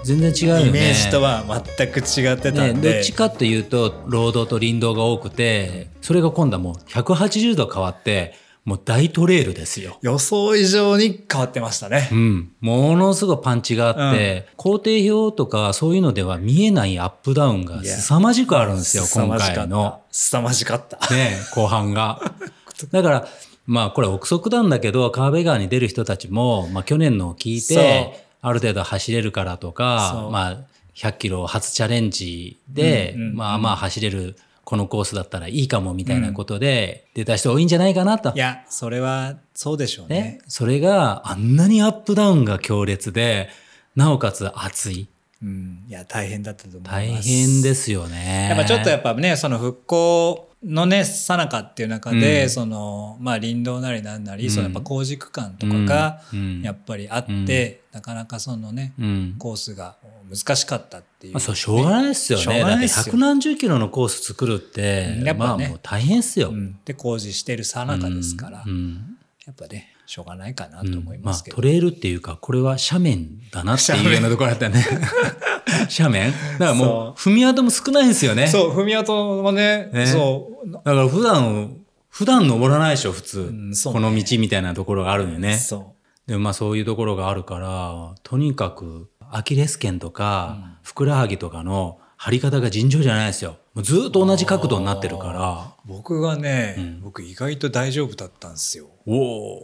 [0.04, 0.68] 全然違うよね。
[0.68, 1.42] イメージとは
[1.76, 8.34] 全く違ってたね、んで、どっちかというと労働と林道が多くてそれが今度はもう180度変わって
[8.66, 9.96] もう大トレイルですよ。
[10.02, 12.08] 予想以上に変わってましたね。
[12.12, 12.14] う。
[12.14, 20.98] ん、ものすごいパンチがあって、工程表とかそういうのでは見えないアップダウンが凄まじくあるんですよ今回の、凄まじかった。
[21.14, 22.20] ね、後半が。
[22.90, 23.28] だから
[23.66, 30.56] まあこれ憶測なんだけど川辺川に出る人たちも、まあ、去年のを聞いてある程度走れるからとかまあ、
[30.94, 34.36] 100キロ初チャレンジで、うんうんうんまあまあ走れる
[34.66, 38.32] このコースだったらいいかもみたいなことで出た人多いんじゃないかなと。
[38.34, 43.48] いや、それはそうでしょうねね。、それがあんなにアップダウンが強烈で
[43.94, 45.06] なおかつ熱い
[45.40, 45.84] うん。
[45.88, 46.92] いや、大変だったと思います。
[46.94, 48.48] 大変ですよね。
[48.48, 52.50] やっぱちょっとやっぱね、その復興のね、さなかっていう中で、うん。
[52.50, 54.50] その、まあ林道なりなんなり、うん。
[54.50, 56.62] そのやっぱ工事区間とかがうん。
[56.62, 59.34] やっぱりあって、なかなかそのね、うん。
[59.38, 59.96] コースが
[60.28, 62.60] 難しかったっていう、まあ、そうしょうがないですよね。
[62.60, 65.64] だって百何十キロのコース作るって、うんやっぱね。
[65.64, 66.50] まあもう大変っすよ。
[66.50, 66.78] うん。
[66.84, 68.72] で、工事してるさなかですから、うん。
[68.72, 69.18] うん。
[69.46, 71.56] やっぱね、しょうがないかなうんと思いまあますけど。
[71.56, 74.84] トレイルっていうかこれは斜面だなっていうようなところだったよね。
[75.98, 76.32] 斜面？
[76.32, 78.46] だからもう踏み跡も少ないんですよね。
[78.46, 81.76] そう、踏み跡もね、ねそう、だから普段、
[82.08, 83.40] 普段登らないでしょ、普通。
[83.40, 85.56] うねこの道みたいなところがあるよね。
[85.56, 85.94] そ
[86.26, 93.56] でもまあそういうところがあるから、とにかくアキレス腱とか、ふくらはぎとかの張り方が尋常じゃないですよ。
[93.72, 95.74] もうずっと同じ角度になってるから。
[95.86, 95.88] う。
[95.88, 98.86] 僕がね、ん僕意外と大丈夫だったんですよ。
[99.06, 99.14] お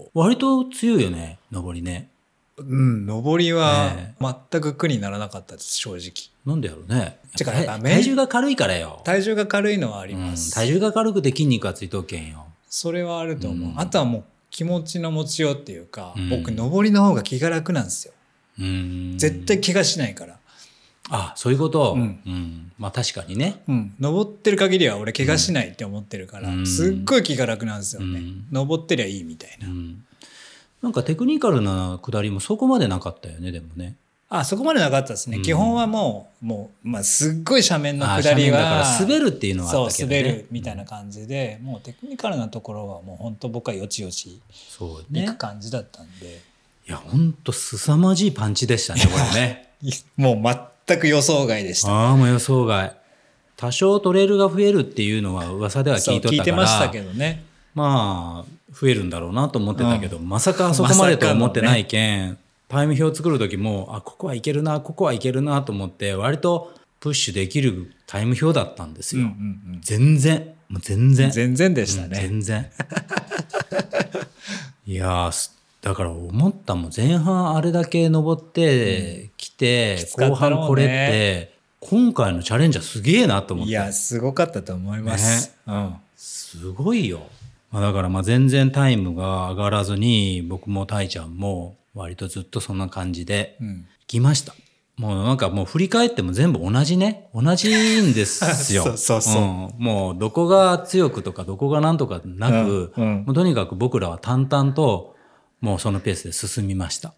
[0.05, 0.11] お。
[0.15, 2.09] 割と強いよね、登りね。
[2.57, 6.31] うん、上りはね全く苦にならなかったです、正直。
[6.47, 7.19] なんでやろうね。
[7.37, 9.01] てか体重が軽いからよ。
[9.03, 10.55] 体重が軽いのはありうんます。
[10.55, 12.47] 体重が軽くて筋肉がついとけんよ。
[12.69, 13.71] それはあると思う。
[13.71, 18.15] うんあとはもう気持ちの持ちようっていうか、うん僕、上りの方が気が楽なんですよ。
[18.61, 20.39] うん絶対怪我しないから。
[21.11, 21.95] あ、そういうこと？
[21.95, 23.63] うんうんまあ確かにね。
[23.69, 23.95] うん。
[24.01, 28.19] 登ってる限りは俺怪我しないって思ってるから、うんすっごい気が楽なんですよね。
[28.19, 29.69] うん登ってりゃいいみたいな。
[29.69, 30.05] うん
[30.83, 33.95] なんかテクニカルな下りもそこまでなかったよね、でもね。
[34.29, 35.37] あ、そこまでなかったですね。
[35.37, 38.59] うん基本はもう、もう、まあ、すっごい斜面のあ下りは。
[38.59, 40.17] だから滑るっていうのはあったけどね。
[40.17, 45.37] そう、滑るみたいな感じで、もうテクニカルなところはもう本当僕はよちよちそう行ねく。
[45.37, 46.41] 感じだったんで、
[46.89, 49.69] いや、ほんと凄まじいパンチでしたね、これね。
[50.17, 50.37] もう
[50.87, 51.91] 全く予想外でした。
[51.91, 52.97] ああ、もう予想外。
[53.57, 56.39] 多少トレイルが増えるっていうのは噂では聞いとったから。
[56.39, 57.45] 聞いてましたけどね。
[57.75, 69.23] まあ、増えるんだろうなと思ってたけど、うんまさかあそこまでと思ってないけん、タイム表作る時も、あ、ここはいけるな、ここはいけるなと思って、割とプッシュできるタイム表だったんですよ。
[69.23, 69.31] うんう
[69.77, 71.27] ん全然、もう全然。
[71.27, 71.33] うん。
[71.33, 72.19] 全然でしたうんね。
[72.21, 72.71] 全然。
[74.87, 83.71] いやーすだから思ったもん前半あれだけ登ってきて、きつか後半これって今回のチャレンジャーすげえなと思って。
[83.71, 85.57] いや、すごかったと思います。
[85.67, 85.97] うん。
[86.17, 87.23] すごいよ、
[87.73, 93.87] まあ、だからまあ全然タイムが上がらずに僕もたいちゃんも割とずっとそんな感じでうん。
[94.07, 94.55] 来ました。
[94.97, 97.29] もうなんかもう振り返っても全部同じね。
[97.35, 97.69] 同じ
[98.03, 98.85] んですよ。
[98.85, 99.75] そうそうそうん。
[99.79, 103.05] もうどこが強くとかどこがなんとかなく、うん。
[103.05, 103.25] うん。
[103.25, 105.12] もうとにかく僕らは淡々と
[105.63, 107.15] もうそのペースで進みました。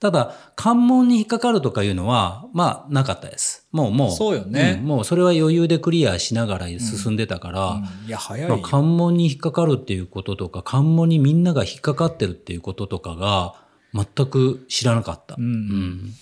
[0.00, 3.66] ただ関門に引っかかるとかいうのはまあなかったです。
[3.72, 4.10] もうもう。
[4.12, 4.74] そうよね。
[4.74, 4.84] ん。
[4.84, 7.84] もうそれは余裕でクリアしながら進んでたから、うん。
[8.06, 8.64] いや、早いまあ、よ。
[8.64, 13.54] 関門に引っかかるっていうこととか関門にみんなが引っかかってるっていうこととかが
[13.92, 15.34] 全く知らなかった。
[15.36, 15.44] うん。
[15.44, 16.14] うん。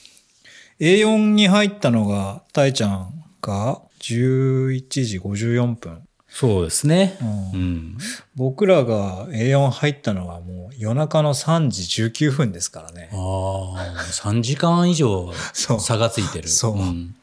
[0.81, 6.03] A4 に入ったのが、たいちゃんが11時54分。
[6.39, 7.17] そうですね。
[7.23, 7.99] うんうん
[8.35, 13.17] 僕らが A4 入ったのはもう夜中の3時19分ですからねあ。
[13.17, 16.49] あ3時間以上 差がついてる。
[16.49, 17.15] そうん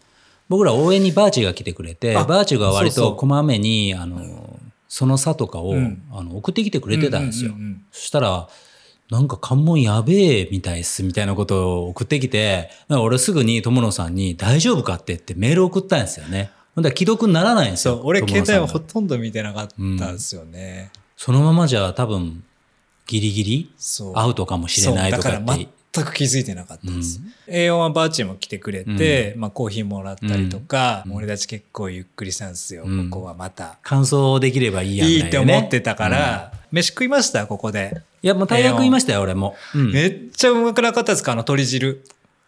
[0.49, 7.51] 僕ら応援にバーチが来てくれてあバーチが割とこまめにあのその差とかを、うんあの送ってきてくれてたんですよ。
[7.51, 8.47] うううんそしたら、
[9.11, 16.51] なんか関門やべえみたいっすみたいなことを送ってきて、俺すぐに友野さんに大丈夫かってってメール送ったんですよね。
[16.75, 17.95] ほんだら既読にならないんですよ。
[17.95, 20.91] そう、俺友携帯はほとんど見てなかったんですよね。
[21.15, 22.43] そのままじゃ多分
[23.05, 24.13] ギリギリそう。
[24.15, 27.21] アウトかもしれないとかってそうだから全く気づいてなかったんです。
[27.47, 32.83] A4 はバーチも来てくれて、まあコーヒーもらったりとか、もう俺たち結構ゆっくりしたんですよ。
[32.85, 33.77] うんここはまた。
[33.83, 35.37] 感想できればいいやみいいって。
[35.37, 37.45] 思ってたから、飯食いました？
[37.45, 38.01] ここで。
[38.23, 39.55] いや、もう大学いましたよ、俺も。
[39.75, 39.91] うん。
[39.91, 41.33] めっちゃうまくなかったですか？
[41.33, 42.03] あの鶏汁。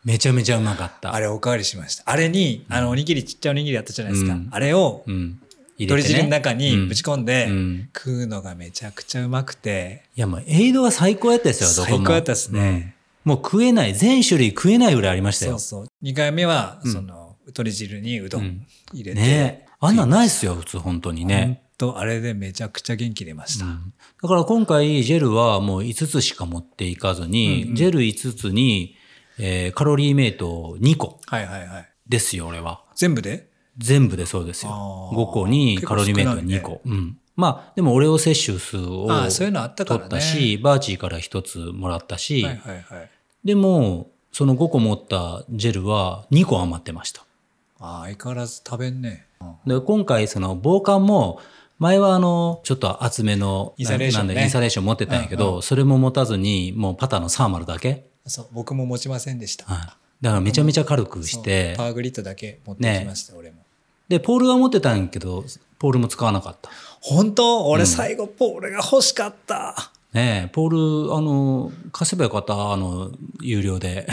[0.06, 1.14] めちゃめちゃうまかった。
[1.14, 2.04] あれおかわりしました。
[2.06, 4.34] あれに、あの、おにぎり、ちっちゃいおにぎりあったじゃないですか。
[4.34, 5.40] うんあれをうん。
[5.78, 12.06] 鶏汁の中にうんぶち込んで、うん食うのがめちゃくちゃうまくて、いやもうエイドは最高やったですよ、どこも。
[12.06, 15.58] 最高やったですねうんもう食えない、全種類食えないぐらいありましたよ。
[15.58, 16.06] そうそう。
[16.06, 21.64] 2回目は、うんその、鶏汁にうどうんん入れて、ねえあんなんないっすよ、普通本当にね。
[21.78, 23.66] と、あれでめちゃくちゃ元気出ました。
[23.66, 28.96] うんだから今回ジェルはもう5つしか持っていかずに、うんうんジェル5つに、
[29.40, 31.90] えーカロリーメイト2個はいはいはい。
[32.08, 32.82] ですよ、俺は。
[32.96, 33.48] 全部で？
[33.78, 34.72] 全部でそうですよ。
[34.74, 36.82] あー5個にカロリーメイト2結構少ないね個。
[36.86, 37.18] うん。
[37.36, 40.10] まあ、でも俺を摂取数をああ、そういうのあったからね。
[40.10, 43.10] 取ったし、バーチーから1つもらったし、はいはいはい。
[43.44, 47.26] でも、その5個持ったジェルは2個余ってました。
[47.80, 49.26] ああ、相変わらず食べんね。
[49.42, 51.42] うんで、今回その防寒も、
[51.78, 58.08] 前はあの、ちょっと厚めの、インサレーションインサレーション持ってたんやけど、うんそれも持たずに、もうパターのサーマルだけ。
[58.28, 59.66] そう、僕も持ちませんでした。
[59.66, 59.88] はい。
[60.22, 63.58] だからめちゃめちゃ軽くしてパ、ワーグリッドだけ持ってきました、俺も。
[64.08, 65.46] で、ポールは持ってたんやけど、
[65.80, 66.70] ポールも使わなかった。
[67.02, 67.68] 本当？
[67.68, 69.92] 俺うん最後ポールが欲しかった。
[70.14, 73.12] ねえ、ポール、あの、貸せばよかった、あの、
[73.42, 74.08] 有料で。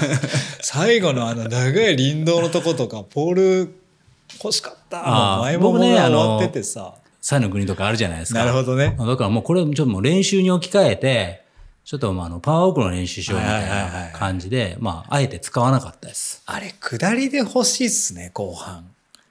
[0.62, 3.74] 最後のあの長い林道のとことか、ポール
[4.42, 5.02] 欲しかった。
[5.04, 6.94] あ前もねあのわっててさ。
[7.20, 8.40] サイの国とかあるじゃないですか。
[8.40, 8.96] なるほどね。
[8.98, 11.41] だからもうこれちょっともう練習に置き換えて、
[11.84, 16.42] ちょっとまああのパワーオークの練習しようみたいない感じで、まああえて使わなかったです。
[16.46, 18.88] あれ、下りで欲しいっすね、後半。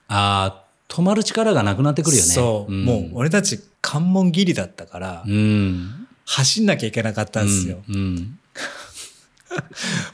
[0.08, 2.30] ああ、止まる力がなくなってくるよね。
[2.30, 6.08] そう、んもう俺たち関門ギリだったから、うん。
[6.26, 7.78] 走んなきゃいけなかったんですよ。
[7.90, 7.96] うん。
[7.96, 8.38] うん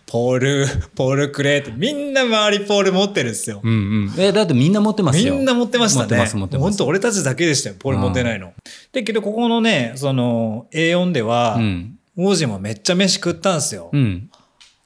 [0.05, 3.61] ポール、ポールくれって、みんな周りポール持ってるんですよ。
[3.63, 3.75] うんう
[4.09, 4.13] ん。
[4.17, 5.35] え、だってみんな持ってますよ。
[5.35, 6.03] みんな持ってましたね。
[6.03, 8.53] 持ってます持ってます本当俺たちだけでしたよ、ポール持ってないの。
[8.93, 11.96] だけど、ここのね、その A4 では、うん。
[12.17, 13.89] 王子もめっちゃ飯食ったんですよ。
[13.93, 14.29] うん。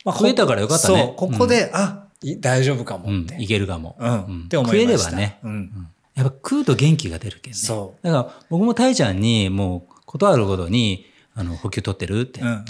[0.06, 3.26] まあ食えたからよかったねそう、ここで、あ、い大丈夫かもうんっ。
[3.26, 3.42] て。
[3.42, 3.96] いけるかも。
[4.00, 4.12] うん。
[4.12, 5.10] うんって思いました。
[5.10, 5.40] 食えればね。
[5.44, 5.88] うん。
[6.16, 7.58] やっぱ食うと元気が出るけんね。
[7.58, 8.06] そう。
[8.06, 12.64] だから僕もタイちゃんにもう断るごとに、あの、補給取ってるって、うんうんっ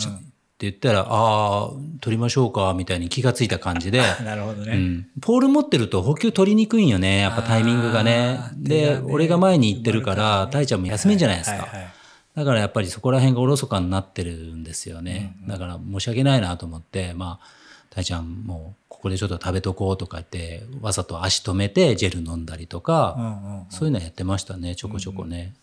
[0.62, 1.70] て言ったら、ああ、
[2.02, 4.74] 取りましょうか、みたいに気がついた感じで、 なるほどね。
[4.74, 11.58] うん、ポール持ってると補給取りにくいんよね、やっぱタイミングがねで、俺が前に行ってるから、ねタイちゃんも休めんじゃないですか。
[11.58, 11.94] はいはい
[12.36, 15.36] だからやっぱりそこら辺がおろそかになってるんですよね。
[15.48, 17.48] だから申し訳ないなと思って、まあ、
[17.90, 23.28] タイちゃんもここでちょっと食べとこうとか言って、わざと足止めてジェル飲んだりとか、うんう
[23.64, 25.54] んそういうのやってましたね、ちょこちょこね。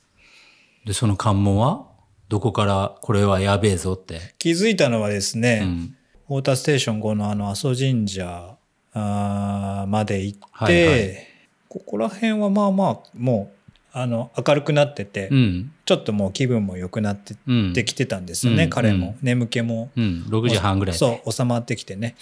[0.85, 1.87] で、その関門は
[2.28, 4.35] どこからこれはやべえぞって。
[4.38, 5.96] 気づいたのはですね、うん。
[6.28, 8.57] ウォーターステーション後のあの阿蘇神社
[8.94, 11.28] まで行って、はいはい
[11.68, 13.58] ここら辺はまあまあもう
[14.00, 15.72] あの明るくなってて、うん。
[15.84, 17.72] ちょっともう気分も良くなってうん。
[17.72, 20.24] できてたんですよね、うん彼も、うん眠気もうん。
[20.28, 20.98] 6時半ぐらいで。
[20.98, 22.14] そう収まってきてね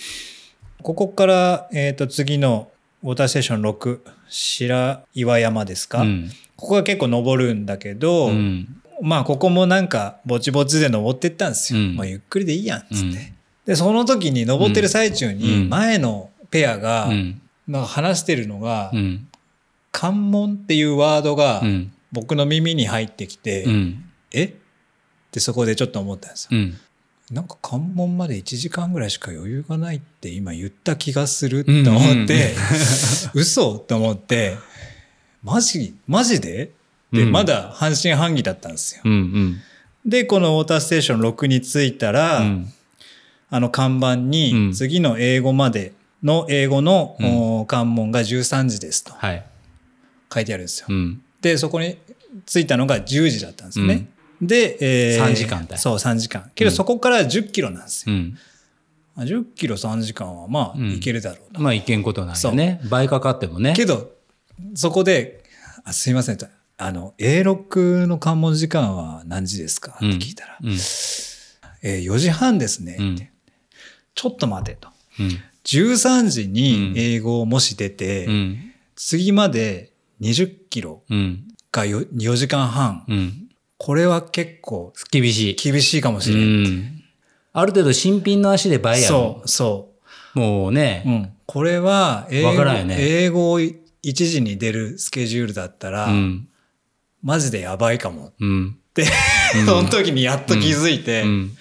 [0.83, 2.71] ここから、えー、と次の
[3.03, 6.31] ウォーターステーション6白岩山ですか、うん。
[6.57, 8.81] ここが結構登るんだけど、うん。
[9.03, 13.15] まあここもなんかぼちぼちで登ってったんですよ、うんもうゆっくりでいいやんっつって、うん
[13.67, 17.41] でその時に登ってる最中にうん前のペアがうん。
[17.67, 19.27] なんか話してるのがうん。
[19.97, 21.93] 「関門」っていうワードがうん。
[22.13, 24.05] 僕の耳に入ってきて「うん。
[24.31, 24.45] え？
[24.45, 24.51] っ
[25.33, 26.51] てそこでちょっと思ったんですよ。
[26.53, 26.79] うん。
[27.31, 32.55] なんか関門まで1時間ぐらいしか余裕がないって今言った気がすると思って、
[33.35, 34.57] 嘘と思って
[35.43, 36.71] マジマジで？
[37.13, 39.03] で、うんまだ半信半疑だったんですよ。
[39.05, 39.13] うん。
[39.13, 39.61] うん。
[40.07, 42.73] でこのウォーターステーション6に着いたら、うん。
[43.51, 49.45] あの看板うんに次の英語までの英語の、関門が13時ですとはい。
[50.33, 50.87] 書いてあるんですよ。
[50.91, 51.23] うん。
[51.41, 51.99] でそこに
[52.45, 54.09] 着いたのが10時だったんですね。
[54.43, 54.77] で、
[55.15, 56.51] え3時間だそう3時間。
[56.55, 58.15] けどそこから10キロなんですよ。
[58.15, 58.39] うん。
[59.17, 61.61] あ10キロ3時間はまあうんいけるだろうと。
[61.61, 62.81] まあ、いけんことないよね。
[62.91, 63.73] 倍かかってもね。
[63.75, 64.13] けど
[64.75, 65.43] そこで
[65.85, 66.47] 「あすいません」と
[66.79, 70.73] 「あの A6 の関門時間は何時ですか?」って聞いたら「うん。
[71.83, 73.29] えー4時半ですね」って、うん
[74.19, 74.89] ちょっと待てと。
[75.21, 75.39] うん。
[75.65, 78.73] 13時にうん英語をもし出て、うん。
[78.95, 81.45] 次まで20キロうん。
[81.73, 83.49] が 4, 4時間半、うん。
[83.79, 85.55] これは結構厳しい。
[85.55, 86.73] 厳しいかもしうれない。
[86.73, 87.03] ん。
[87.53, 89.93] ある程度新品の足で倍やろそう、そ
[90.35, 90.73] もうう。
[90.73, 91.33] ねう、ん。
[91.47, 93.77] これは英語ね英語を1
[94.13, 96.49] 時に出るスケジュールだったら、うん。
[97.23, 98.79] マジでやばいかもっうん。
[98.95, 99.05] て、
[99.67, 101.57] その時にやっと気づいて、うん。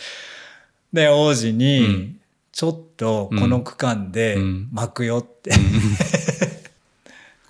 [0.93, 2.19] で、王子うにん、
[2.51, 5.51] ちょっとこの区間でうん巻くよって。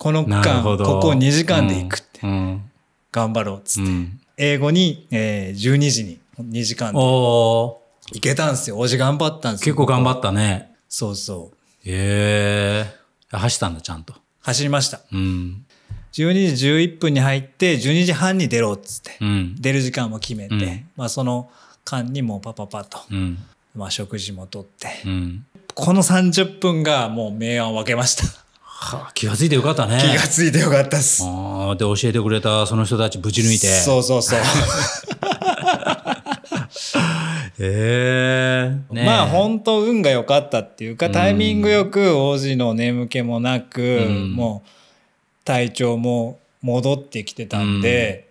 [0.06, 0.62] この区間。
[0.62, 2.20] ここ2時間で行くって。
[2.22, 2.70] うん。
[3.10, 3.90] 頑張ろうっつって。
[3.90, 4.20] うん。
[4.36, 8.78] 英語に、えー、12時に2時間でおー行けたんですよ。
[8.78, 9.74] 王子頑張ったんですよ。
[9.74, 10.76] 結構頑張っったね。
[10.88, 11.56] そうそう。
[11.84, 13.36] へえ。
[13.36, 14.14] 走ったんだ、ちゃんと。
[14.42, 15.00] 走りました。
[15.12, 15.66] うん。
[16.12, 19.56] 12時11分に入って12時半に出ろっつって、うん。
[19.60, 21.50] 出る時間も決めて、うんまあその
[21.84, 23.38] 間にもうパパパと、うん。
[23.74, 25.46] まあ食事もとって、うん。
[25.74, 28.45] この30分がもう明暗を分けました。
[28.78, 29.98] はあ、気がついてよかったね。
[29.98, 31.22] 気がついてよかったっす。
[31.24, 33.66] ああ、で、教えてくれたその人たちぶち抜いて。
[33.68, 34.40] そうそうそう。
[37.58, 38.70] へえ。
[38.90, 44.68] ねえまあ本当運が良かったっていうか、タイミングよく王子の眠気もなく、うんもう
[45.46, 48.26] 体調も戻ってきてたんで、うん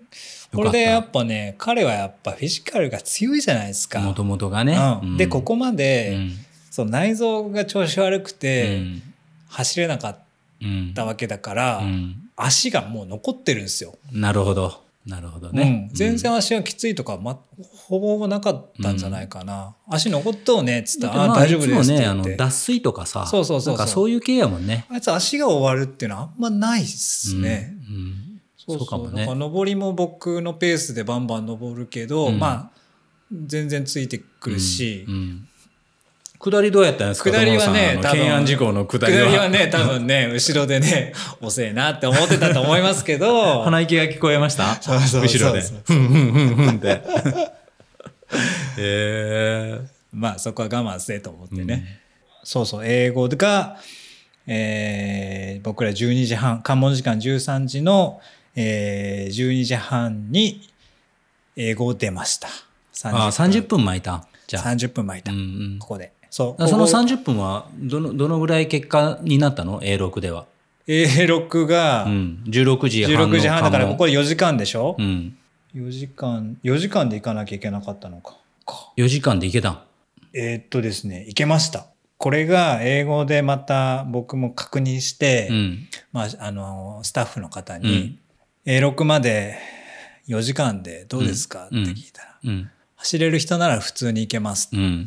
[0.56, 4.00] これでやっぱね、彼はやっぱフィジカルが強いじゃないですか。
[4.00, 4.78] もともとがね。
[5.04, 6.32] うんで、ここまうで、ん。
[6.72, 9.02] その内臓が調子悪くうて、ん。
[9.50, 10.25] 走れなかっうん
[10.94, 13.98] たわけだから、うん足がもう残ってるんですよ。
[14.12, 14.84] なるほど。
[15.06, 15.90] なるほどうねん。
[15.94, 17.40] 全然足がきついとか、ま、
[17.88, 19.74] ほぼほぼなかったんじゃないかな。
[19.88, 22.24] 足残っとうねっつったら、まあ大丈夫ですってね、あの。
[22.36, 23.26] 脱水とかさ。
[23.26, 24.86] そうそうそうそうなんかそういう系やもんね。
[24.90, 27.74] あいつ足が終わるっていうのはあんまないっすね。
[27.88, 27.96] うん。
[27.96, 28.26] うん
[28.58, 32.72] そうそうかもね登りも僕のペースでバンバン登るけど、うんまあ、
[33.46, 35.48] 全然ついてくるし、うんうん
[36.52, 39.20] 下りどうやったんですか下りはね、懸案事項の下りは。
[39.26, 44.76] 下りはね、多分ね、後ろでね、遅えなって思ってたと思いますけど、 鼻息が聞こえました？
[44.82, 45.62] そうそうそう後ろで。
[45.62, 46.88] ふんふんふんふんって。
[48.78, 49.80] へえ。
[50.14, 52.00] まあそこは我慢せえと思ってね。
[52.44, 53.78] そうそう、英語が、
[54.48, 58.22] えー僕ら12時半、関門時間13時の、
[58.56, 60.70] えー12時半に
[61.56, 62.48] 英語を出ました。
[63.04, 64.28] ああ、30分巻いた。
[64.48, 64.64] じゃあ。
[64.64, 65.42] 30分巻いた、うんう
[65.76, 66.12] んここで。
[66.36, 66.62] そう。
[66.62, 70.46] あそのここ30分はどの、どのぐらい結果になったの ?A6 では。
[70.86, 72.44] A6 がうん。
[72.46, 74.12] 16時半の16時半だからここで。
[74.12, 75.38] で4時間でしょ、うん。
[75.74, 78.36] 4時間、4時間で行かなきゃいけなかったのか。
[78.66, 79.80] か4時間で行けたん。
[80.34, 81.86] えーっとですね、行けました。
[82.18, 85.88] これが英語でまた僕も確認して、うん。
[86.12, 88.20] まあ、あの、スタッフの方に、
[88.66, 89.58] A6 まで
[90.28, 92.70] 4時間でどうですか、うんって聞いたら、うん。
[92.98, 94.76] 走れる人なら普通に行けます。
[94.76, 95.06] わ、うん。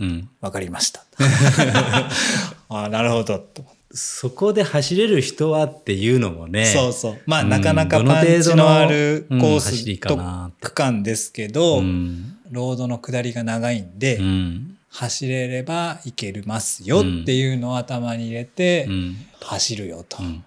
[0.00, 0.28] うん。
[0.40, 1.04] かりました。
[2.68, 3.38] ああ、なるほど。
[3.38, 6.66] とそこで走れる人はっていうのもね。
[6.66, 7.18] そうそう。
[7.26, 10.18] まあ、うんなかなかパンチののあるコースと
[10.60, 12.36] 区間ですけど、うん。
[12.50, 14.76] ロードの下りが長いんで、うん。
[14.90, 19.16] 走れれば行けますよっていうのを頭に入れて、うん。
[19.40, 20.18] 走るよと。
[20.22, 20.44] うん。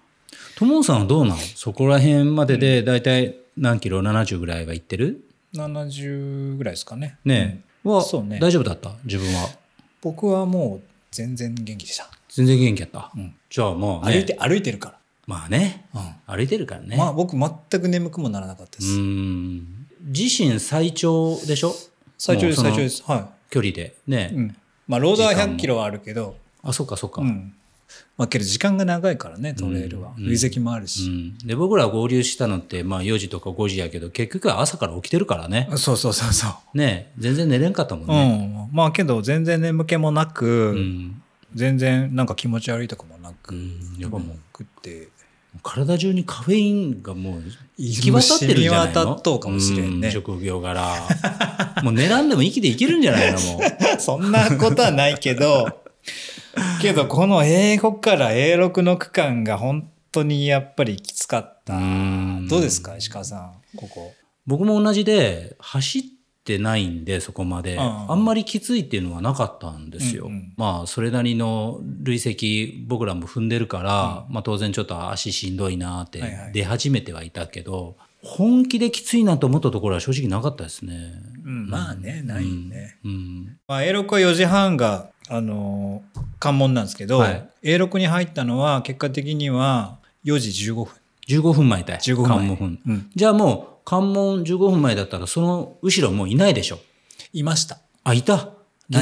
[0.56, 7.18] ともさんはどうなのそこら辺まででだいたい何キロ ?70 ぐらいは行ってる？70ぐらいですかね。
[7.24, 7.71] ねえ。
[7.84, 8.92] は、そうね大丈夫だった？
[9.04, 9.48] 自分は。
[10.00, 12.10] 僕はもう全然元気でした。
[12.28, 13.10] 全然元気やった？
[13.16, 14.12] うんじゃあもうね。
[14.12, 15.86] 歩いて、歩いてるかまあね。
[16.26, 16.36] ら。
[16.36, 16.96] 歩いてるからね。
[16.96, 18.98] まあ僕全く眠くもならなかったでうす。
[18.98, 19.86] ん。
[20.06, 21.74] 自身最長でしょ？
[22.18, 23.02] 最長です、最長です。
[23.04, 23.94] は距離で。
[24.06, 24.34] ね、い。
[24.36, 24.56] うん。
[24.88, 27.22] まあロードは時間も100キロはあるけど、あ、そっかそっか。
[27.22, 27.54] うん。
[28.18, 30.12] まあけど時間が長いからね、トレイルは。
[30.16, 30.24] うん。
[30.26, 31.08] 累積もあるうし。
[31.08, 35.68] ん、で僕ら合流したのってまあ4時とか5時やけど結局は朝から起きてるからね。
[35.76, 36.78] そうそうそうそう。
[36.78, 37.12] ね。
[37.18, 38.46] 全然寝れんかったもんうね。
[38.46, 38.68] ん。
[38.72, 41.22] まあけど全然眠気もなく、うん。
[41.54, 43.96] 全然なんか気持ち悪いとかもなく、うん。
[43.98, 45.08] やっぱもう食って、
[45.62, 47.42] 体中にカフェインがもう
[47.76, 48.92] 行き渡ってるんじゃないの？
[48.94, 50.08] 染み渡っとうかもしれんね。
[50.08, 50.82] う職業柄。
[51.82, 53.38] もう寝らんでも生きていけるんじゃないの？
[53.38, 53.62] もう。
[54.00, 55.81] そんなことはないけど、
[56.80, 61.76] けどこの英語から A6 の区間が本当にやっぱりきつかった。
[61.76, 64.12] うんどうですか石川さん、ここ。
[64.46, 66.02] 僕も同じで走っ
[66.44, 70.26] てないんでそこまで、うんあんまりきついっていうのはなかったんですよ。
[70.26, 81.12] うんうんまあそれなりの累積僕らも踏んでるから、まあ当然ちょっと足しんどいなってはいはい出始めてはいたけど、本気できついなと思ったところは正直なかったですね。
[81.44, 82.98] うん、まあね、ないね。
[83.04, 83.58] うん。
[83.66, 90.86] まあ、A6 は4時半が、あのー関門なんですけど、はい A6 に入ったのは結果的には4時15分。
[91.28, 92.00] 15分前だよ。
[92.00, 96.80] 15分前関門分うんじゃあもう関門15分前だったらその後ろもういないでしょ。
[97.32, 97.78] いました。
[98.02, 98.50] あ、いた。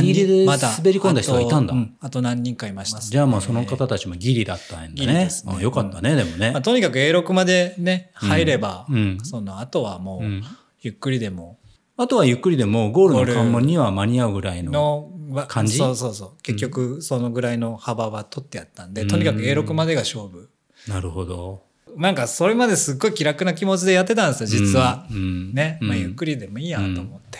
[0.00, 0.58] ギリで滑
[0.92, 1.74] り込んだ人がいたんだ。
[1.74, 3.00] あと,、うんあと何人かいました。
[3.00, 5.28] じゃあまあその方たちもギリだったんだね。
[5.46, 6.62] あよかったね、でもねまあ、。
[6.62, 10.42] とにかく A6 までね、入れば、うんその後はもう、うん
[10.82, 11.58] ゆっくりでも、
[11.98, 15.10] あとはゆっくりでもゴールの関門には間に合うぐらいの。
[15.46, 15.76] 感じ？
[15.76, 16.42] そうそうそう。
[16.42, 20.50] 結局、そのぐらいの幅は取ってやったんで、とにかく A6 までが勝負。
[20.88, 21.62] なるほど。
[21.96, 25.06] なんか、それまですっごい気楽な気持ちでやってたんですよ、実は。
[25.10, 25.78] ね。
[25.82, 27.38] まあ、うんゆっくりでもいいやと思って。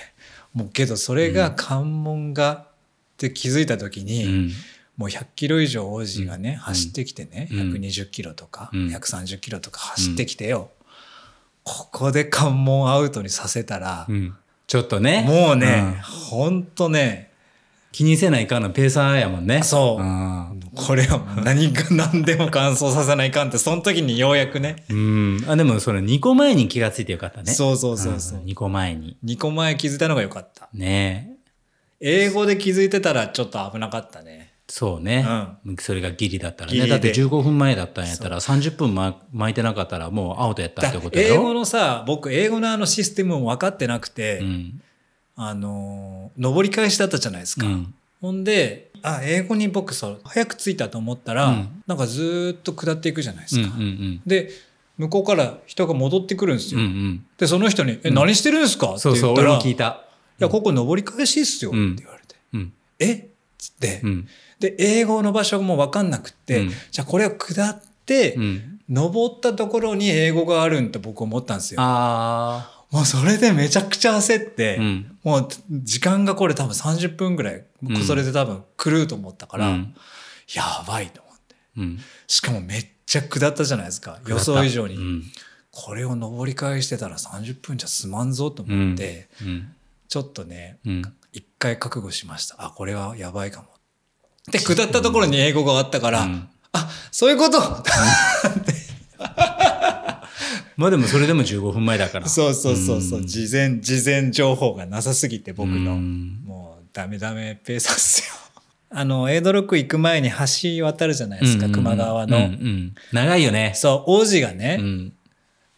[0.53, 2.66] もうけど、それが関門が、
[3.14, 4.51] って気づいた時に、うん。
[4.96, 7.59] もう100キロ以上王子がね、走ってきてね、うん。
[7.72, 8.86] 120キロとか、うん。
[8.88, 10.70] 130キロとか走ってきてよ。
[11.62, 14.36] ここで関門アウトにさせたら、うん。
[14.66, 15.24] ちょっとね。
[15.26, 16.01] もうね、ん。
[16.03, 17.30] ほんとね、
[17.93, 19.62] 気にせないかんのペーサーやもんね。
[19.62, 20.03] そう。
[20.03, 20.61] うん。
[20.74, 24.84] これは何が何でも乾燥させないかんってその時にようやくね。
[24.88, 25.45] うん。
[25.49, 27.53] あ、でもそれ2個前に気がついてよかったね。
[27.53, 29.16] そうそうそうそう、2個前に。
[29.24, 30.68] 2個前気づいたのがよかった。
[30.72, 31.32] ね。
[32.01, 34.51] 英語で気づいてたらちょっと危なかったね。
[34.70, 35.26] そうね、
[35.80, 36.86] それがギリだったらね。
[36.86, 41.34] だって15分前だったんやったら30分ま巻いてなかったらもうアウトやったってことやろ。
[41.34, 44.80] 英語のさ僕英語のあのシステムも分かってなくて、うん。
[45.43, 47.95] あの上り返しだったじゃないですか、うん。
[48.20, 54.51] ほんであ英語に僕そう早く着いたと思ったら、うんなんかずーっと下っていくじゃないでうんうすか、んで
[54.99, 56.80] 向こうから人が戻ってくるんですうん。
[56.82, 57.26] うよ、んうん。
[57.38, 60.05] でその人に「え何してるんですか?」ってそうそう、言ったら「俺も聞いた。
[60.38, 62.72] いやここ上り返しっすよ」ってうん言われてうん。
[63.01, 63.12] 「え？
[63.12, 63.24] っ?」
[63.57, 64.28] つって、うん。
[64.59, 68.80] で英語の場所も分かんなくって、うんじゃあこれを下って、うん。
[68.91, 71.80] 登ったところに英語があるんって僕思ったんですよ。
[72.93, 74.82] あもうそれでめちゃくちゃ焦って、あ。
[74.82, 75.18] うん。
[75.22, 79.95] もう時間がこれ多分30分ぐらい、うんそれで多分狂うと思ったから、うん
[80.55, 81.57] やばいと思って。
[81.76, 81.99] うん。
[82.26, 84.18] しかもめっちゃ下ったじゃないですか。
[84.26, 84.97] 予想以上に。
[84.97, 85.22] うん。
[85.70, 89.72] これを登り返してたら30分じゃ済まんぞと思って、うん。
[90.09, 91.03] ちょっとね、うん。
[91.32, 92.57] 一回覚悟しました。
[92.59, 93.68] あ、これはやばいかも。
[94.51, 97.59] で、下ったところに英語があったから、うんあ、そういうこと
[100.81, 102.26] まあでもそれでも15分前だから。
[102.26, 108.35] そうそうそうそう、ん事前、事前情報がなさすぎて僕の、うんもうダメダメペーサーっすよ。
[108.89, 112.37] あの、エイドロック行く前に橋渡るじゃないですか、うんうんうん球川の。
[112.39, 113.72] うんうん長いよね。
[113.76, 115.12] そう、王子がね、うん。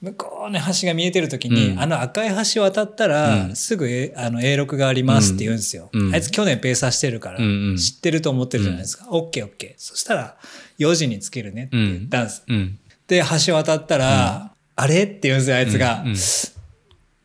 [0.03, 5.91] 向こうに橋が見えてる時に、うんあの赤い橋渡ったら、うんすぐえあの A6 がありますって言うんですよ。
[5.93, 7.39] うんあいつ去年ペーサーしてるから、
[7.77, 9.07] 知ってると思ってるじゃないですか。
[9.11, 9.83] オッケーオッケー。
[9.83, 10.37] そしたら、
[10.79, 12.45] 4時につけるねって言ったんです。
[12.47, 12.79] うん。
[13.09, 15.05] で、橋渡ったら、あれ？
[15.05, 16.03] って言うんですよ、あいつが。
[16.03, 16.17] うんうん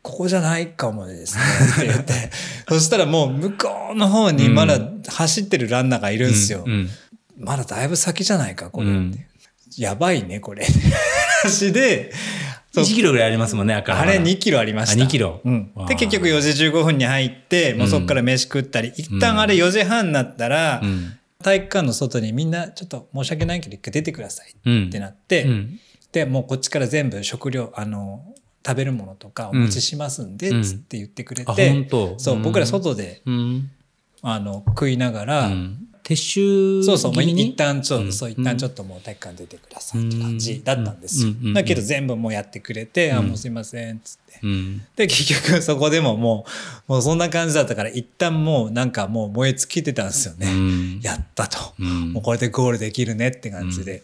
[0.00, 1.42] ここじゃないかもですね。
[1.74, 2.30] って言って。
[2.66, 6.64] そしたらもう向こうの方にまだ走ってるランナーがいるんですよ。
[6.66, 6.88] うん
[7.36, 8.96] まだだいぶ先じゃないか、これって。
[8.96, 9.24] うん
[9.76, 10.66] やばいね、これ。
[11.42, 12.12] 話で、
[12.72, 15.02] そう1キロぐらいありますもんね、赤あれ2キロありました。
[15.02, 15.40] あ2キロ
[15.86, 21.14] で、結局4時15分に入って、もうそこから飯食ったり、一旦あれ4時半になったら、うん。
[21.40, 24.86] 体育館の外にみんなちょっと申し訳ないけど一回出てくださいうん。
[24.86, 25.46] ってなって、
[26.08, 26.12] うん。
[26.12, 28.24] で、もうこっちから全部食料、あの、
[28.66, 33.70] 食べるものとかお持ちしますんで、うんつって言ってくれあ、て、本当そう、僕ら外で、うん。
[34.22, 35.88] あの、食いながら、うん。
[36.08, 41.28] 撤収そうそう、もう一旦ちょっと、うんそう、一旦ちょっともう体育館出てくださいって感じだったんですよ。
[41.28, 44.40] うんうんうんだけど全部もうやってくれて、あ、うんもうすいません、つって。
[44.42, 44.82] うん。
[44.96, 46.46] で、結局そこでもも
[46.88, 50.50] う、もうそんな感じだったから、一旦もうなんかもう燃え尽きてたんですよね。
[50.50, 51.74] うんやったと。
[51.78, 54.02] うんもうこれでゴールできるねって感じで。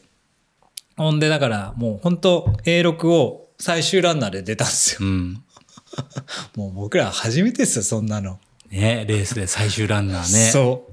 [0.96, 5.08] ほんで、だからもう本当 A6 を最終ランナーで出たんですよ。
[5.08, 5.42] うん。
[6.56, 8.38] もう僕ら初めてですよ、そんなの。
[8.70, 10.50] ね、レースで最終ランナーね。
[10.52, 10.88] そ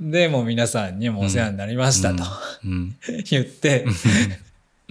[0.00, 0.10] う。
[0.10, 2.24] で、もう皆さんにもお世話になりましたと、
[2.64, 2.96] うん。
[3.28, 3.86] 言って、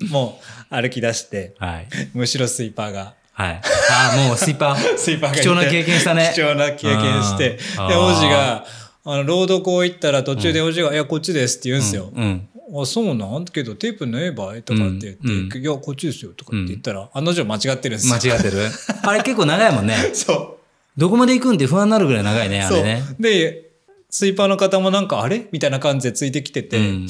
[0.10, 0.40] も
[0.72, 1.88] う歩き出して、はい。
[2.14, 3.62] むしろスイーパーが、はい。
[3.92, 4.98] ああ、もうスイーパー。
[4.98, 6.32] スイーパーが貴重な経験したね。
[6.36, 8.66] 貴重な経験して、で、王子が、
[9.06, 12.12] あの、ロードこう行ったら途中で王子が、いや、こっちですって言うんですよ。
[12.14, 12.48] うん。
[12.74, 14.56] あ、そうなんけどテープ縫えば？
[14.58, 18.34] いとかって言って、うんうんいや、こっちですよとかって言ったら、案の定間違ってるんですよ。
[18.34, 18.58] 間違ってる。
[19.04, 19.96] あれ結構長いもんね。
[20.14, 21.00] そう。
[21.00, 23.04] どこまで行くんって不安になるぐらい長いね、あれね。
[23.20, 23.72] で、
[24.10, 25.48] スイーパーの方もなんか、あれ？
[25.52, 27.08] みたいな感じでついてきてて、うん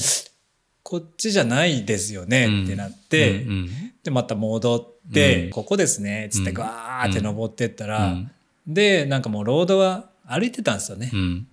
[0.82, 2.64] こっちじゃないですよね、うん。
[2.64, 3.70] ってなって、うんうん。
[4.04, 6.56] で、また戻って、うんここですね、つってうん。
[6.56, 8.32] ガーって登ってったら、うん。
[8.66, 11.12] で、なんかもうロードは歩いてたんですよね。
[11.14, 11.48] うん。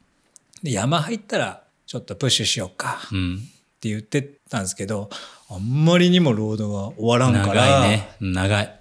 [0.62, 3.00] で、山入ったら、ちょっとプッシュしようか、
[3.76, 3.80] っうん。
[3.80, 5.10] て言ってたんですけど、
[5.48, 8.08] あんまりにもロードが終わらんから、長いね。
[8.20, 8.80] 長い。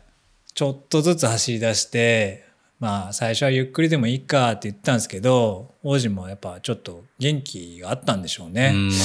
[0.53, 2.45] ちょっとずつ走り出して、
[2.79, 8.71] まあ最初はゆっくりでもいいかって言ったんですけど、王子もやっぱちょっと元気があったんでしょうね。
[8.73, 9.03] うん、まあま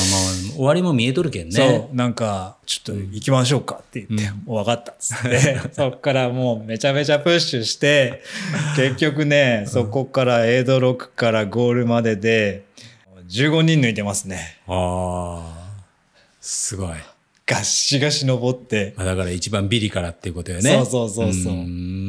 [0.52, 1.52] あ、終わりも見えとるけんね。
[1.52, 8.22] そう、なんか、ちょっと行きましょうかって言って、もう分かったっつって、 そっからもうめちゃめちゃプッシュして、
[8.76, 12.64] 結局ね、そこからエイドロックからゴールまでで、
[13.28, 14.58] 15人抜いてますね。
[14.66, 15.59] ああ、
[16.40, 16.96] すごい。
[17.46, 18.94] ガッシガシ登って。
[18.96, 20.70] まあだから一番ビリからっていうことよね。
[20.70, 21.56] そうそうそうそうー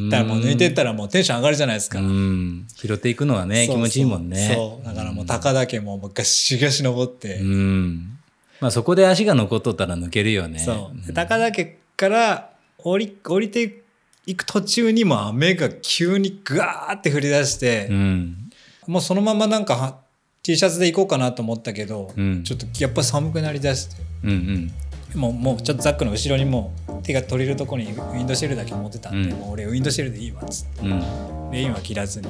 [0.08, 2.00] んだからもう抜いてったらもうテンション上がるじゃないですか。
[2.00, 2.68] うん。
[2.76, 4.54] 拾っていくのはね、気持ちいいもんね。
[4.56, 4.86] そう。
[4.86, 8.20] だからもう高岳ももうガッシガシ登って、うん。
[8.60, 10.60] まあそこで足が残っとったら抜けるよね。
[10.60, 11.08] そう。
[11.08, 13.82] で高岳から降り、降りて
[14.28, 18.52] いく途中にも雨が急にガーって降り出して、うん。
[18.86, 19.98] もうそのままなんかは
[20.44, 22.44] T シャツで行こうかなと思ったけど、うん。
[22.44, 24.72] ちょっとやっぱ寒くなりだして、うん
[25.14, 25.20] うん。
[25.20, 29.39] もうもうちょっとザックの後ろにもう手が取れるところにウィンドシェルだけ持ってたんで、うん。
[29.39, 31.52] もう俺ウィンドシェルでいいわっつって、うん。
[31.52, 32.28] レインは切らずに、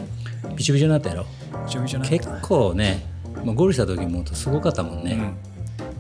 [0.58, 1.26] びしょびしょになったやろ？
[1.66, 2.18] びちょびちょになった。
[2.18, 3.06] 結構ね、
[3.46, 5.14] まあ、ゴールした時もすごかったもんね。
[5.14, 5.20] うん。
[5.20, 5.32] ま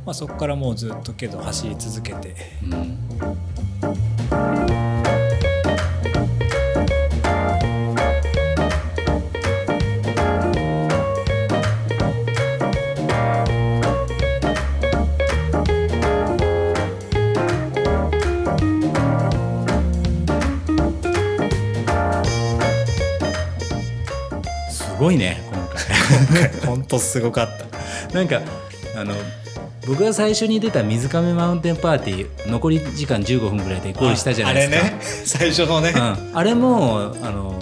[0.08, 2.36] あ、そこからもうずっとけど走り続けて。
[2.64, 2.98] うん
[26.92, 28.14] 回本当すごかった。
[28.14, 28.42] なんか
[28.96, 29.14] あの
[29.88, 34.78] 僕が最初に出た水亀マウンテンパーティー残り時間15分ぐらいでゴールしたじゃないですか。
[34.78, 35.02] あれね。
[35.26, 37.60] 最初のね、うん、あれもあの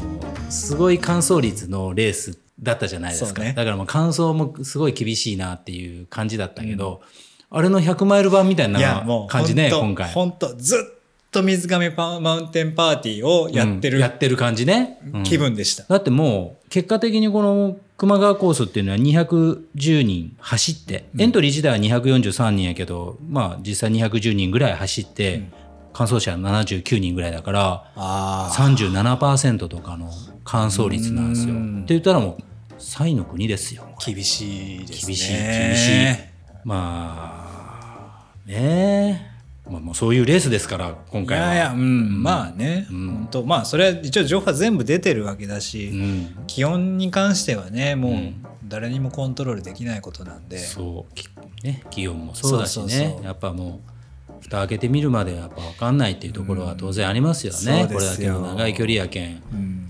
[0.49, 3.53] すごい完走率のレースだったじゃないですか、ね。
[3.55, 7.01] だからもう完走もすごい厳しいなっていう感じだったけど、
[7.49, 10.11] あれの100マイル版みたいな感じねほんと今回。
[10.11, 10.99] 本当ずっ
[11.31, 15.23] と水亀パマウンテンパーティーをやってるうんやってる感じね、うん。
[15.23, 25.49] 気分でした、だってもう結果的にこの球磨川コースっていうのは210人走って、エントリー自体は243人やけどまあ実際210人ぐらい走って、
[25.93, 30.11] 完走者79人ぐらいだからあ37%とかの
[30.43, 31.53] 完走率なんですよ。
[31.53, 32.43] うんって言ったらもう
[32.77, 33.83] サイの国ですよ。
[34.05, 36.29] 厳しいですね厳しい厳しい。
[36.63, 39.38] まあねえ、
[39.69, 41.47] まあ、もうそういうレースですから今い回は。
[41.47, 43.07] やいや、うん、まあね、うん。
[43.07, 43.45] 本当。
[43.45, 48.45] まあそれは一応情報は全部出てるわけだし、うん、気温に関してはねもううん。
[48.69, 51.13] 誰にもコントロールできないことなんで、そう。
[51.15, 51.27] き
[51.63, 53.19] ね気温もそうだしね。
[53.23, 53.81] やっぱも
[54.29, 59.41] う蓋開けてみるまではやっぱ分かんないっていうところは当然ありますよね、うんこれだけの長い距離やけん。
[59.51, 59.89] うん。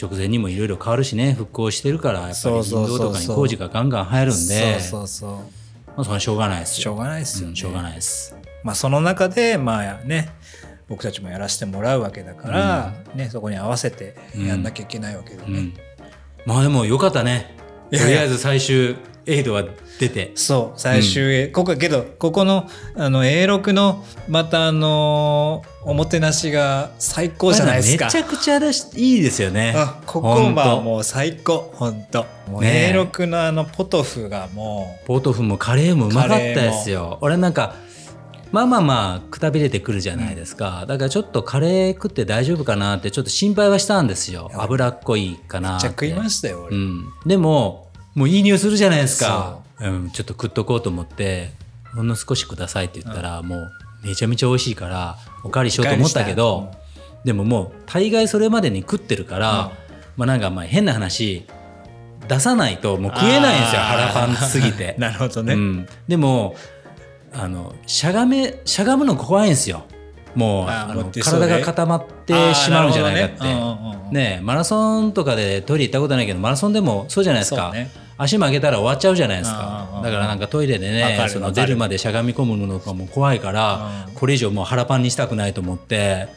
[0.00, 1.34] 直前にもいろいろ変わるしね。
[1.34, 4.80] 復興してるからやっぱり林道とかに工事がガンガン入るんで。
[4.80, 5.30] そうそうそう。
[5.88, 6.82] まあ、それはしょうがないですよ。
[6.82, 8.37] しょうがないですよね、うんしょうがないです
[8.68, 10.28] まあその中でまあね
[10.88, 15.74] 僕たちもやらせてもらうわけだから、ね、そこに合わせてやんなきゃいけないわけでね、うん、
[16.44, 17.56] まあでもよかったね。
[17.90, 19.64] とりあえず最終エイドは
[19.98, 20.32] 出て。
[20.34, 28.04] そう最終へ、ここけどここのあの A6 のまたあのおもてなしが最高じゃないですか。
[28.04, 29.72] めちゃくちゃだしいいですよね。
[29.76, 30.60] あここほんと。
[30.60, 31.72] はもう最高。
[31.74, 32.98] 本当もうねえ。
[32.98, 37.16] A6 のあのポトフがもポートフもカレーもうまかったですよ。
[37.22, 37.74] 俺なんか
[38.50, 44.50] まあまあまあくたびれてくるじゃないですか、だからちょっとカレー食って大丈夫かなってちょっと心配はしたんですよ。
[44.54, 49.60] 脂っこいかなめっちゃ食いましたよ俺、うん、でももういい匂いするじゃないですか。
[49.80, 49.88] う。
[49.88, 51.50] ん、ちょっと食っとこうと思って
[51.94, 53.70] ほんの少しくださいって言ったら、もう
[54.02, 56.78] めちゃめちゃ美味しいからおかわりしようと思ったけどおかわり
[57.24, 59.72] でももう大概それまでに食ってるから、
[60.16, 61.46] まあなんかまあ変な話
[62.28, 63.60] 出さないともう食えないん。
[63.60, 64.94] ですよ腹パンすぎて。
[64.98, 66.56] なるほどね、うん、でも
[67.32, 69.84] あのしゃがめしゃがむの怖いんですよ。
[70.34, 74.14] もうあの体が固まってしまうんじゃないかって。
[74.14, 74.40] ね。
[74.42, 77.90] マラソンとかでトイレ行ったことないけどマラソンでもそうじゃないですか、ね。
[78.16, 79.88] 足曲げたら終わっちゃうじゃないですか。
[79.96, 86.28] うんだからなんかトイレでねその出るまでしゃがみ込むのとかも怖いからうんこれ以上もう腹パンにしたくないと思って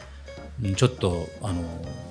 [0.62, 1.62] うんちょっとあの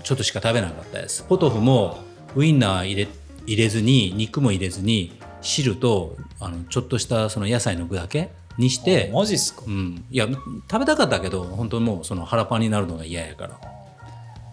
[0.03, 1.23] ちょっとしか食べなかったです。
[1.23, 1.97] ポトフも
[2.35, 3.07] ウインナー入れ
[3.47, 9.63] 入れずに肉も入れずに汁とあのちょっとしたその野菜の具だけにしてマジっすか？
[9.65, 10.27] うん、いや
[10.69, 13.59] 食べたかったけど本当にもうその腹パンになるのが嫌やから。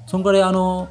[0.07, 0.89] そんからいあの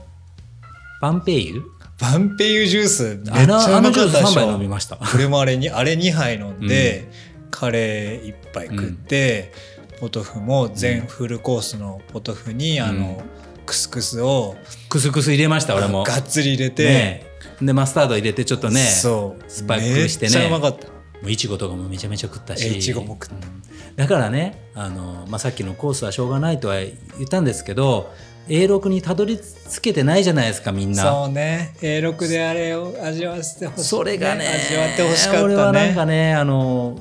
[1.02, 1.64] バンペイユ？
[2.00, 4.98] バンペイユジュースめっちゃあのあうまのジュース3かったでし杯飲ました。
[4.98, 7.10] これもあれにあれ2杯飲んで、
[7.50, 9.52] カレー1杯食って、
[10.00, 13.24] ポトフも全フルコースのポトフに、あの
[13.66, 14.56] クスクスを
[14.90, 16.04] クスクス入れました俺も。
[16.04, 17.26] がっつり入れて、ね。
[17.62, 19.44] えでマスタード入れてちょっとねそう。
[19.48, 20.36] スパイクしてね。
[20.36, 20.88] めっちゃうまかった
[21.22, 22.68] もういちごとかもめちゃめちゃ食ったし。
[22.68, 23.36] えいちごも食った。
[23.96, 26.94] だからねあの、まあ、さっきのコースはしょうがないとは言
[27.26, 28.14] ったんですけど
[28.48, 31.04] A6 にたどり着けてないじゃないですかみんな。
[31.04, 31.76] そうね。
[31.82, 35.44] A6 であれを味わわせてほしい、それがね味わってほしかったね。
[35.44, 37.00] 俺はなんかねあの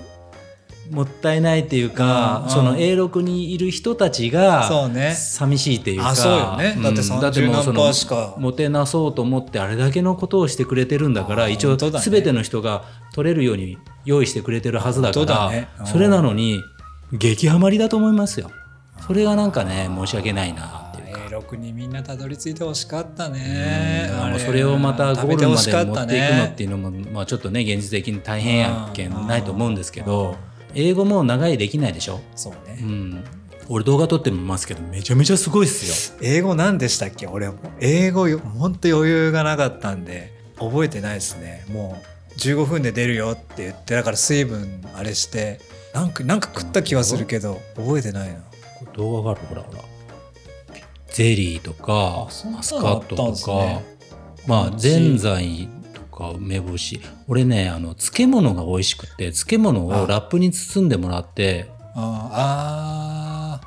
[0.91, 2.45] もったいないっていうか、うん。
[2.45, 4.69] うんその A6 にいる人たちが
[5.15, 6.09] 寂しいっていうか。
[6.09, 6.77] あそうよね。
[6.83, 8.35] だってうん30もうその何パーしか。
[8.39, 12.85] もてなそうと思ってあれだけのことをしてくれてるんだからあ一応全ての人が
[13.15, 15.69] 取れるように用意してくれてるはずだからだね。
[15.81, 15.87] うん。
[15.87, 16.61] それなのに
[17.13, 18.51] 激ハマりだと思いますよ。
[19.07, 21.21] それがなんかね申し訳ないなっていうか。
[21.39, 24.11] A6 にみんなたどり着いてほしかったね。
[24.45, 30.37] それをまたゴールまで持っていくのっねていうのも、まあ、ちょっとね現実的に大変やけうんんないと思うんですけど
[30.79, 33.25] 英語も長いできないでしょ、そうね、うん、
[33.69, 36.19] 俺動画撮ってみますけどめちゃめちゃすごいっすよ。
[36.23, 37.27] 英語何でしたっけ？
[37.27, 37.49] 俺
[37.81, 38.39] 英語よ。
[38.39, 40.37] ほんと余裕がなかったんで。
[40.59, 41.67] 覚えてないですね。
[41.71, 42.01] も
[42.35, 45.61] う15分で出るよって言ってだから水分あれして。
[45.93, 48.37] なんかなんか食った気はするけど覚えてないな。
[48.95, 49.81] 動画があるほらほら。
[51.09, 53.85] ゼリーとかマスカットとか、ね。
[54.47, 55.17] まあぜん。
[55.19, 55.76] ざいと
[56.17, 61.71] か梅干し俺ねあの漬物が美味しくて漬物をラップに包んでもらって。
[61.95, 63.67] ああ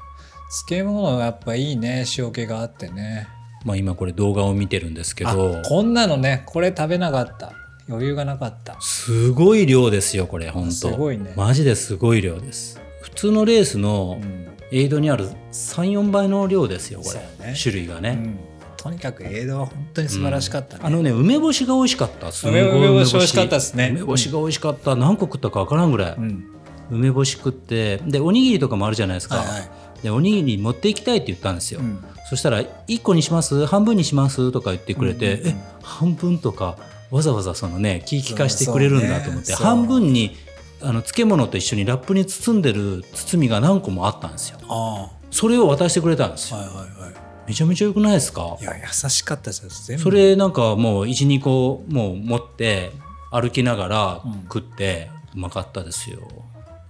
[0.68, 2.06] 漬物やっぱいいね。
[2.18, 3.28] 塩気があってね。
[3.66, 5.60] まあ、今これ動画を見てるんですけど。
[5.60, 7.54] あこんなのねこれ食べなかった。
[7.88, 8.78] 余裕がなかった。
[8.82, 10.72] すごい量ですよこれ本当。
[10.72, 11.34] すごいね。
[11.36, 12.82] マジですごい量です。
[13.02, 14.50] 普通のレースのうん。
[14.72, 17.56] エイドにある34倍の量ですよこれ、ね。
[17.60, 18.49] 種類がね、うん
[18.82, 22.32] とにかく映像は本当に素晴らしかったね、あのね梅干しが美味しかった。
[22.32, 23.90] すごい梅梅干し美味しかったですね。
[23.92, 24.96] 梅干しが美味しかった。
[24.96, 26.46] 何個食ったか分からんぐらい、うん。
[26.92, 29.70] 梅干し食ってでおにぎりとかもあるじゃないですか、はいはい
[30.02, 32.02] でおにぎり持っていきたいって言ったんですよ、うん。
[32.30, 33.66] そしたら「1個にします？
[33.66, 35.58] 半分にします?」とか言ってくれて「うんうんうん。
[35.58, 36.78] え半分とか
[37.12, 40.38] わざわざそのね気利かしてくれるんだと思って、ね半分に
[40.82, 44.60] あの漬物と一緒にラップに包んでる包みが何個もあったんですよ。
[44.70, 47.12] あそれを渡してくれたんですよ、あはいはいは
[47.50, 48.58] めちゃめちゃ良くないですか？
[48.60, 50.04] いいや優しかったです全部。
[50.04, 52.92] それなんかもう12個もう持って
[53.32, 54.42] 歩きながらうん。
[54.44, 56.20] 食ってうまかったですよ、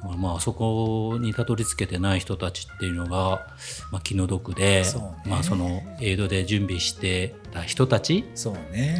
[0.01, 3.47] まあまああそこにたどり着けてない人たちっていうのが、
[3.91, 4.87] まあ、気の毒で、ね。
[5.25, 8.25] まあ、そのエイドで準備してた人たち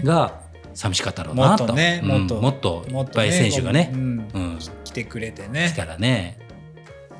[0.03, 0.41] が
[0.73, 1.65] 寂しかったろうなと。
[1.65, 1.75] うん。
[1.75, 3.91] ねもっともっといもっとっぱい選手がね。
[3.93, 4.27] うん。
[4.33, 4.59] うん。
[4.85, 6.39] 来てくれて来ねたらね。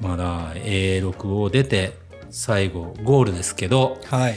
[0.01, 1.93] まだ A6 を出て
[2.31, 4.35] 最後ゴールですけどはい。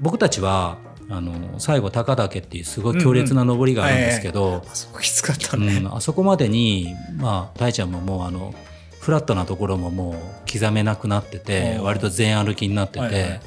[0.00, 0.78] 僕たちは
[1.10, 8.54] あの最後高岳っていうすごい強烈な登りがあるんですけど、あそこきつかったうねん、あそこまでにまあ大ちゃんももうあの
[9.00, 13.40] フラットなところももう刻めなくなってて割と全歩きになってて、はいはいはい。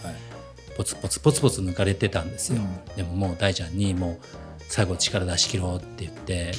[0.76, 2.96] ポツポツポツポツ抜かれてたんですよ、うん。
[2.96, 4.20] でももう大ちゃんにもう
[4.68, 6.54] 最後力出し切ろうって言って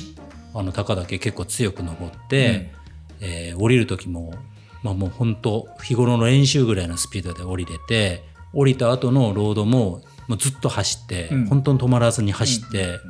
[0.54, 2.70] あの高岳結構強く登って、
[3.20, 4.34] えー降りる時も
[4.82, 11.46] まあもう本当日頃の練習ぐらいのスピードで降りれて降りた後のロードももうずっと走って、うん。
[11.46, 13.00] 本当に止まらずに走って、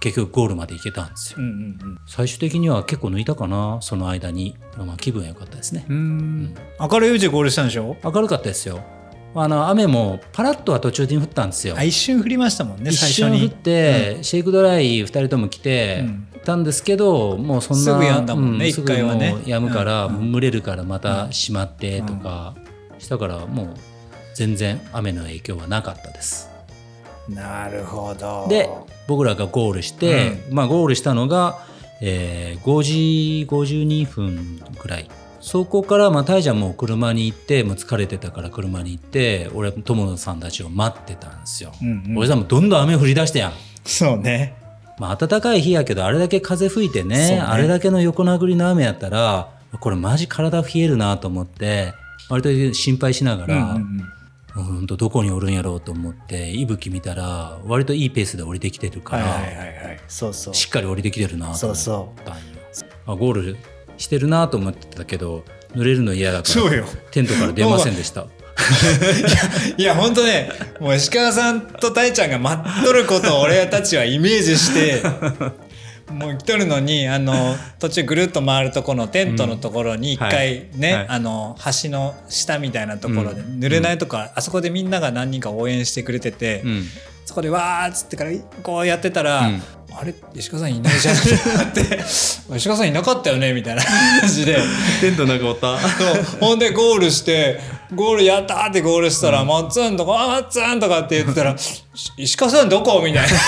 [0.00, 5.84] 結局ゴールまで行けたんですよ、うんうん最終的には結構抜いたかなその間に、まあ、気分良かったですね。
[5.88, 5.96] うん。
[5.96, 6.54] うん。
[6.80, 7.96] 明るいうちゴールしたんでしょ？
[8.02, 8.82] 明るかったですよ
[9.34, 11.74] あの雨もパラッとは途中に降ったんですよ。
[11.78, 16.28] あ一瞬降りましたもんね一最初瞬降っにて、シェイクドライ2人とも来て、うん。
[16.44, 19.28] たんですけどもうそんなすぐ止んだもんねう一回はね。
[19.28, 20.16] すぐもう止むから、うん。
[20.16, 22.54] うん蒸れるからまた閉まってとか
[22.98, 23.74] したからもう
[24.34, 26.50] 全然雨の影響はなかったです。
[27.28, 28.46] なるほど。
[28.48, 28.68] で
[29.06, 31.64] 僕らがゴールして、まあゴールしたのが、
[32.00, 35.08] えー5時52分ぐらい
[35.42, 42.18] そこからまあタイちゃんもう車に行ってもう疲れてたから車に行って俺は友野さんたちを待ってたんですよ、うんうん。
[42.18, 43.52] 俺さんもどんどん雨降り出してやん。
[43.84, 44.54] そうね。
[44.98, 47.40] まあ、暖かい日やけどあれだけ風吹いてねそうね。
[47.42, 51.92] あれだけの横殴りの雨やったらこれマジ体冷えるなと思って
[52.28, 54.12] 割と心配しながうんうら、ん。
[54.54, 59.40] うんとどこにおるんやろうと思って息吹見たら割といいペースで降りてきてるから、
[60.08, 62.42] しっかり降りてきてるなと思っそうそたんよ
[63.06, 63.56] あゴール
[63.98, 66.84] してるなと思ってたけど濡れるの嫌だからそうよ。
[67.10, 68.26] テントから出ませんでした。
[69.78, 75.02] いや本当ねもう石川さんと大ちゃんが待っとることを俺たちはイメージして
[76.12, 81.06] もう来とるのにあの途中ぐるっと回るとこのテントのところに一回ね、はい。
[81.08, 86.84] あの橋の下みたいなところで濡れないとこ、あそこでみんなが何人か応援してくれてて、うん。
[87.24, 88.32] そこでわーっつってから
[88.62, 89.62] こうやってたら、うん
[90.00, 90.14] あれ？
[90.34, 91.16] 石川さんいないじゃん。
[91.16, 92.00] ってなって
[92.56, 93.52] 石川さんいなかったよね？
[93.52, 93.82] みたいな。
[94.20, 94.58] 感じで。
[95.00, 95.78] テントなんかおった。
[95.78, 96.24] そう。
[96.40, 97.60] ほんでゴールして
[97.94, 101.82] ゴールやったーってゴールしたら「マッツン」とか「あマッツン」とかって言ってたら「し
[102.16, 103.28] 石川さんどこ?」みたいな。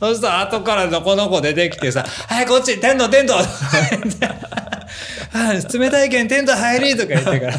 [0.00, 3.36] そしたら後からどこの子出てきてさ「はいこっちテントテント」
[5.32, 7.54] あ冷たいけんテント入り」とか言ってから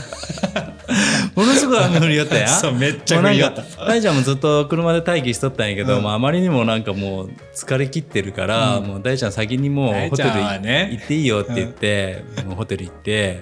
[1.35, 2.47] ものすごい雨降りよったやん。
[2.59, 3.63] そうめっちゃ降りよった。
[3.85, 6.03] 大ちゃんもずっと車で待機しとったんやけど、うん。
[6.03, 13.41] まあ、あまりにもなんかもう疲れ切ってるから、もう大ちゃん先にもうホテルはね行っていいよって言って、もうホテル行って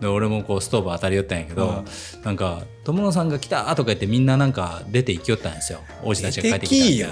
[0.00, 1.84] で俺もこうストーブ当たりよったんやけど、
[2.24, 5.80] なんか「友野さんが来た!」とか言ってみんななんか出て行きよったんですよ。
[6.02, 7.08] 王子たちが帰ってきた出てきいよ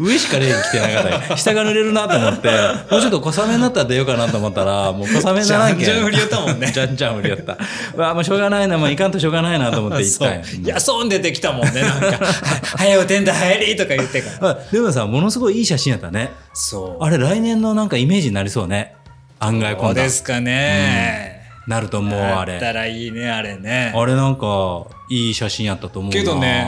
[0.00, 2.48] 上しかレーン来てなかったよ下が濡れるなと思って
[2.90, 5.84] もうちょっと小雨になったら出ようかなと思ったらもう小雨にならんけん。
[5.84, 6.72] じゃんじゃん降りよったもんね。
[6.72, 7.58] じゃんじゃん降りよった。
[7.94, 10.40] うわもうしょうがないなもう行かんとしょうがないなと思って行ったんや。
[10.40, 12.18] いやそう出てきたもんねなんか
[12.76, 14.48] 「早よテント入り」とか言ってから。
[14.50, 16.30] あでもさものすごいいい写真やったね。
[16.52, 17.04] そう。
[17.04, 18.94] あれ来年のなんかイメージになりそうね。
[19.40, 19.94] 案外今度。
[19.94, 23.92] ですかね、なると思うああったれらいいねあれね。
[23.94, 26.18] あれなんかいい写真やったと思うな。
[26.18, 26.66] けどね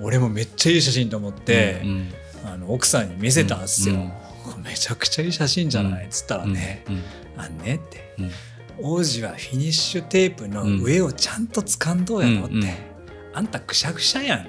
[0.00, 2.14] 俺もめっちゃいい写真と思って、うんうん
[2.44, 3.98] あの奥さんに見せたんですよ、う
[4.60, 4.62] ん。
[4.62, 6.04] めちゃくちゃいい写真じゃない？
[6.04, 7.02] っつったらね、うん。
[7.36, 7.76] あんね？
[7.76, 8.14] って。
[8.18, 8.30] うん
[8.82, 12.46] 王子はフィニッシュテープの上をちゃんと掴んどうやろ？
[12.46, 12.54] って、
[13.32, 14.48] あんたくしゃくしゃやん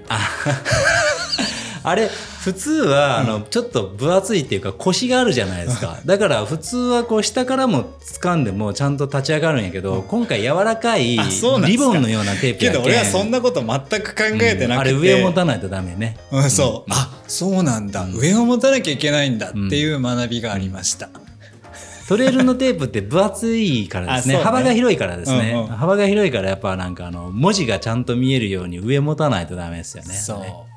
[1.84, 2.10] あれ
[2.46, 5.98] 普通は、あのちょっと分厚いっていうか腰があるじゃないですか。
[6.06, 12.82] だから普通はこう下からも掴んでもちゃんと立ち上がるんやけど今回柔らかいリボンのようなテープけやけん。
[12.84, 15.00] ど俺はそんなこと全く考えてなくて、うん。
[15.00, 16.18] あれ上を持たないとダメね。
[16.32, 18.16] うん、そう、あそうなんだ、うん。
[18.16, 21.10] 上を持たなきゃいけないんだっていう学びがありました、
[22.08, 24.38] トレールのテープって分厚いからですね。
[24.38, 24.44] ね。
[24.44, 25.68] 幅が広いからですね、うんうん。
[25.70, 30.14] 幅が広いからやっぱなんかあの文字がちゃんと見えるように上持たないとダメですよね。
[30.14, 30.40] そう。
[30.42, 30.75] ね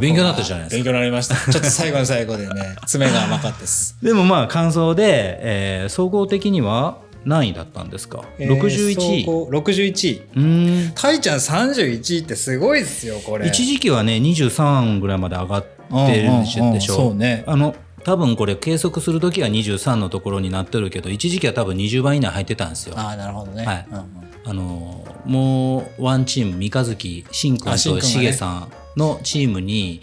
[0.00, 0.76] 勉強になったじゃないですか。
[0.76, 1.34] 勉強になりました。
[1.34, 3.96] ちょっと最後の最後でね 爪が甘かったです。
[4.02, 9.24] でもまあ感想で、えー総合的には何位だったんですか、61位。
[9.24, 10.22] 総合61位。
[10.36, 10.92] うーん。
[10.94, 13.46] たいちゃん31位ってすごいですよこれ。
[13.46, 17.44] 一時期はね23ぐらいまで上がってるでしょ,、うんうんうんそうね。
[17.46, 17.74] あの
[18.04, 22.94] 多分これ計測する時は23のところになってるけど一時期は多分20番以内入ってたんですよ。
[22.98, 23.86] ああなるほどね、はい。
[23.90, 24.04] うんうん。
[24.46, 30.00] あのもうワンチーム三日月しんくんとしげさんのチームに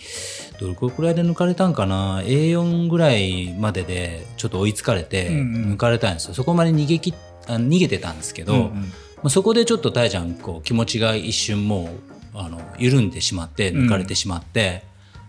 [0.60, 5.74] どれくらいで抜かれたんかな？A4 ぐらいまででちょっと追いつかれてうんうん。
[5.74, 7.14] 抜かれたんですよ、そこまで逃げき
[7.48, 8.74] あ逃げてたんですけど、うんうん。
[8.74, 8.84] ま
[9.26, 11.90] あ、そこでちょっとたいちゃんこう気持ちが一瞬もう
[12.34, 14.84] あの緩んでしまって抜かれてしまって、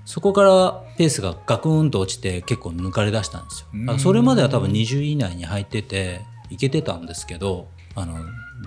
[0.04, 3.66] そこからペースがガクンと落ちて結構抜かれ出したんですよ。
[3.72, 3.98] うん。
[3.98, 8.18] それまでは多分20位以内に入ってていけてたんですけどあの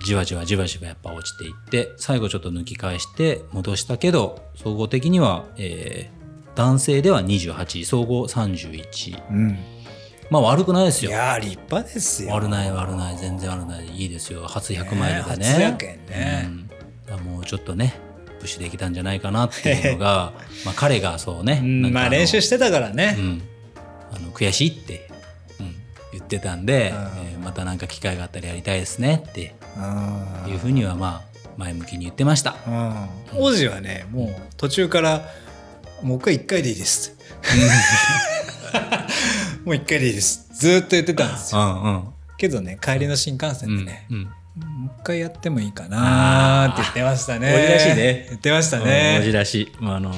[0.04, 6.16] じわじわじわじわやっぱ落ちていって最後ちょっと抜き返して戻したけど総合的には、えー
[6.56, 9.58] 男性では28位総合31位うん。
[10.30, 11.10] まあ悪くないですよ。
[11.10, 12.32] いやー立派ですよ。
[12.32, 13.86] 悪ない悪ない全然悪ない。
[13.88, 14.46] いいですよ。
[14.46, 15.76] 初100マイルでね。
[16.08, 16.48] ね。
[17.10, 17.32] うん。
[17.34, 17.94] もうちょっとね
[18.40, 20.32] プッシュできたんじゃないかなっていうのが
[20.64, 23.42] まあ彼がそうね、まあ練習してたからね、うん、
[24.12, 25.10] あの悔しいって、
[25.60, 25.74] うん、
[26.12, 26.96] 言ってたんで、うん。
[26.96, 29.55] えーまた何か機会があったらやりたいですねってうん
[30.48, 32.56] いうふうにはまあ前向きに言ってました。
[32.66, 33.08] うん
[33.38, 35.28] 王子はねもう途中から
[36.02, 37.14] 「もう一回一回でいいです」
[39.64, 40.46] もう一回でいいです。
[40.54, 41.60] ずーっと言ってたんですよ。
[41.60, 42.04] うんうん。
[42.38, 47.54] けどね帰りの新幹うん線でね、うんもう一回やってもいいかなーって言ってましたね。
[47.54, 49.62] 王子らしいね言ってましたうんね文字らし。
[49.62, 50.14] い、まあ、あの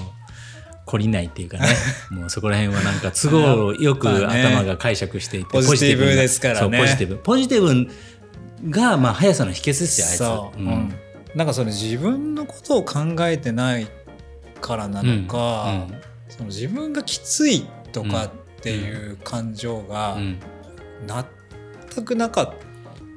[0.86, 1.66] 懲りないっていうかね。
[2.10, 6.78] もうそこら辺はなんか都合よく 頭が解釈していてポジティブですからね。
[6.78, 7.16] ポジティブ。
[7.16, 7.90] ポジティブ
[8.68, 10.18] がまあ速さの秘訣ですよあいつ。
[10.18, 10.70] そう、ううん。
[10.70, 10.94] ん
[11.34, 13.86] なんかそれ自分のことを考えてない
[14.60, 16.00] からなのか、うん。
[16.28, 18.30] その自分がきついとかっ
[18.60, 20.38] ていう感情がうん。
[21.94, 22.52] 全くなかっ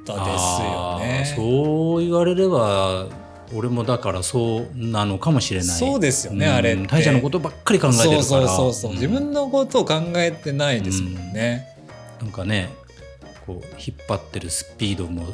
[0.04, 1.34] たですよね。
[1.36, 3.06] そう言われれば
[3.54, 5.68] 俺もだからそうなのかもしれない。
[5.68, 6.52] そうですよねうん。
[6.54, 8.22] あれ大ちゃんのことばっかり考えてるから。
[8.22, 8.94] そうそうそうそう、ん。
[8.94, 11.66] 自分のことを考えてないですもんね。
[12.20, 12.70] なんかね
[13.46, 15.26] こう引っ張ってるスピードも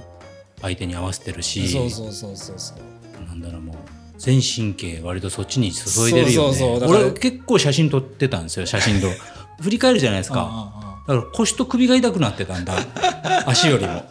[0.60, 3.26] 相手に合わせてるしそうそうそうそうそう。
[3.26, 3.76] なんだろうもう
[4.18, 6.80] 全神経割とそっちに注いでるよね。
[6.86, 9.08] 俺結構写真撮ってたんですよ写真と。
[9.62, 10.48] 振り返るじゃないですか。
[10.48, 12.74] あだから腰と首が痛くなってたんだ。
[13.46, 14.04] 足よりも。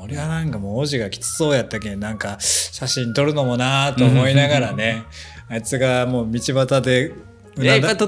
[0.00, 5.04] 俺はなんかもう王子がきつそうやったけんなんか写真撮るのもなーと思いながらね。
[5.48, 7.12] あいつがもう道端で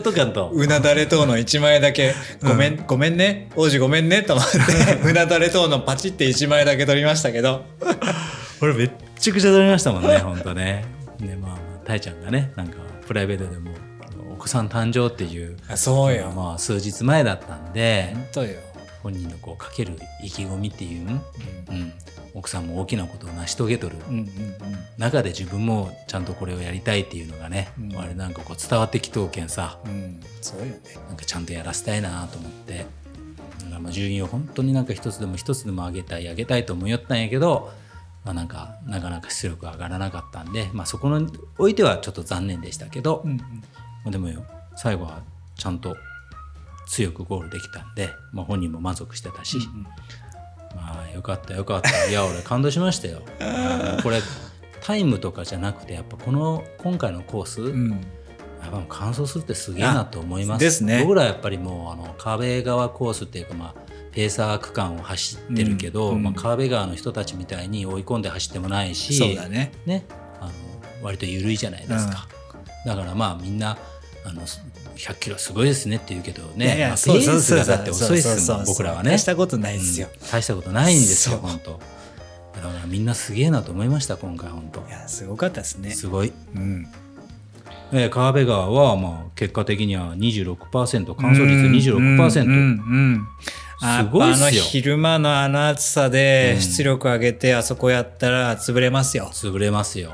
[0.01, 0.51] とかんと。
[0.53, 3.51] うなだれ等の1枚だけ「ごめん、ごめんね。
[3.57, 7.64] 王子ごめんね」と思ってうなだれ等のパチって1枚だけ撮りましたけど。
[8.61, 10.84] 俺めっちゃくちゃ撮りましたもんね本当ね。
[11.20, 12.76] でまあたいちゃんがねなんか
[13.07, 13.72] プライベートでも
[14.32, 18.61] お子さん誕生っていうあそうよ、まあ数日前だったんで本当よ、
[19.03, 21.92] 本人のこうかける意気込みっていう、うん、
[22.35, 23.97] 奥さんも大きなことを成し遂げとる。
[24.09, 24.28] うん、うんうん。
[24.99, 27.97] 中で自分もちゃんとこれをやりたいっていうのがね、うん。
[27.97, 29.78] あれなんかこう伝わってきとうけんさ。
[29.85, 30.74] うんうんそうよね。
[31.09, 32.78] なんかちゃんとやらせたいなと思って。
[32.78, 37.72] だからまあ順位を本当になんか一つでも一つでも上げたい上げたいと思いよったんやけど、
[38.24, 41.28] まあ、なんかなかなか出力上がらなかったんで、まあ、そこに
[41.59, 43.45] おいてはちょっと残念でしたけど、うんま
[44.09, 44.45] あでもよ
[44.76, 45.22] 最後は
[45.57, 45.97] ちゃんと
[46.87, 49.91] 強くゴールできたんで、まあ、本人も満足してたし、ま
[50.76, 52.08] あよかったよかった。
[52.08, 53.22] いや俺感動しましたよ。
[54.02, 54.20] これ
[54.82, 57.90] タイムとかじゃなくてやっぱこの今回のコース、うん。
[57.90, 60.60] やっぱもう完走するってすげえなと思います。
[60.60, 61.02] ですね。
[61.02, 63.74] 僕らやっぱりもうあの川辺川コースっていうかまあ
[64.12, 66.22] ペーサー区間を走ってるけど、うんうん。
[66.22, 69.72] まあ、川辺川の人たちみたいに追い込んで走ってもないしそうだね。
[69.86, 70.04] ね
[70.40, 70.52] あの
[71.02, 72.26] 割と緩いじゃないですか、
[72.86, 73.76] だからまあみんな
[74.24, 74.42] あの
[74.97, 76.76] 100キロすごいですねって言うけどね。
[76.76, 79.11] いやペースがだって遅いですもん僕らはね。
[79.11, 80.09] 大したことないですよ。
[80.12, 80.28] うん。
[80.30, 81.80] 大したことないんですよ本当。
[82.55, 84.80] だからみんなすげえなと思いました今回本当。
[84.88, 85.90] いやすごかったですね。
[85.90, 86.32] すごい。
[86.55, 86.86] うん。
[87.92, 92.61] えー川辺川はまあ結果的には26%乾燥率26%、うんうんう
[93.16, 93.28] ん
[93.80, 96.61] あすごいっあの昼間のあの暑さでうん。
[96.62, 99.30] 出力上げてあそこやったら潰れますよ。
[99.32, 100.12] 潰れますよ、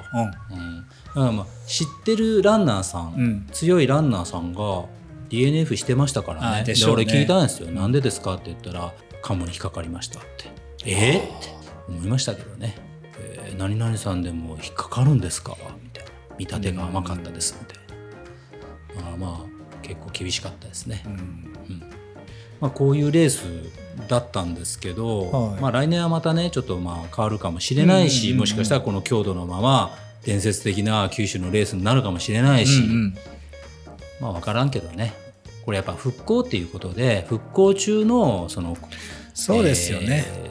[0.51, 0.57] うん。
[0.59, 3.47] うん、だからまあ知ってるランナーさん、うん。
[3.53, 4.85] 強いランナーさんが
[5.29, 6.47] DNF してましたからね。
[6.61, 6.81] あでね。
[6.87, 8.93] 俺聞いたんですよ、なんでですかって言ったら
[9.23, 10.51] カモに引っかかりましたって。
[10.85, 11.29] え？
[11.33, 11.49] ー、って
[11.89, 12.77] 思いましたけどね、
[13.19, 15.57] えー何々さんでも引っかかるんですか？
[15.83, 16.11] みたいな。
[16.39, 17.79] 見立てが甘かったですみたい
[18.97, 21.83] なだからまあ結構厳しかったですね、うん。
[22.61, 23.45] まあ、こういうレース
[24.09, 25.61] だったんですけど、はい。
[25.61, 28.41] まあ、来年はまたねちょっとまあ変わるかもしれないし、うんうんうんうん。
[28.41, 29.95] もしかしたらこの強度のまま
[30.25, 33.15] 伝説的な九州のレースになるかもしれないし、うんうん。
[34.21, 35.15] まあ分からんけどね。
[35.65, 38.77] これやっぱ復興っていうことで復興中のその
[39.35, 40.51] そうですよね、えー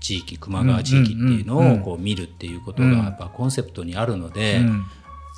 [0.00, 1.82] 地域球磨川地域っていうのうんうんうんうん。
[1.82, 4.84] をこう見るっていうことがやっぱコンセプトにあるので、うん。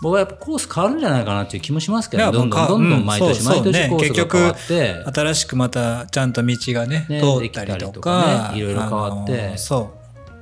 [0.02, 4.94] 僕はやっぱコース変わるんじゃないかなっていう気もしますけどいやどんどんどんどん毎年毎年コースが変わって。
[5.12, 9.56] 新しくまたちゃんと道がねね通ったりとできたりとかかねいろいろ変わって。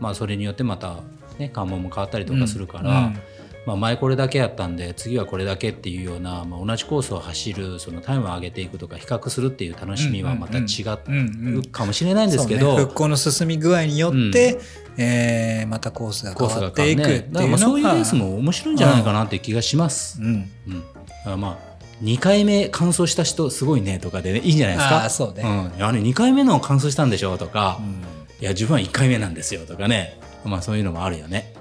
[0.00, 0.96] まあ、それによってまた、
[1.38, 3.06] ね、関門も変わったりとかするから、うん。
[3.06, 3.18] うん
[3.66, 12.80] まあ、前これだけやったんで次はこれだけっていうような、まあ、同じコースを走るそのタイムを上げていくとか比較するっていう楽しみはまた違うかもしれないんですけど、ね。
[12.84, 14.58] 復興の進み具合によって、
[14.96, 20.18] えーまたコースが変わっていくっていうのがそういうレースも面白いんじゃないかなっていう気がします。
[20.22, 20.50] うん。
[20.66, 20.86] うん、だ
[21.24, 21.58] からまあ
[22.02, 25.02] 2回目完走した人すごいねとかで、ね、いいんじゃないですか？
[25.02, 25.42] あーそうね。
[25.42, 31.54] ん、あれ2回目の完走したんでしょとか、うんいや自分は1回目なんですよとかね、まあ、そういうのもあるよね。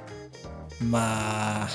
[0.82, 1.68] まあ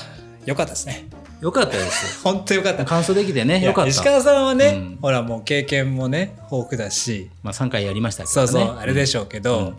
[0.47, 1.09] よかったですね
[1.41, 2.23] よかったです。
[2.23, 3.89] 本当よかった完走できてね、よかった。
[3.91, 8.47] 石川さんはね、うんほらもう経験もね豊富だしまあ、3回やりましたけどね。
[8.47, 9.75] そうそう、あれでしょうけど、うん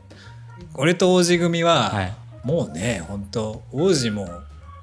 [0.75, 2.13] 俺と王子組は、はい。
[2.43, 4.27] もうね本当王子も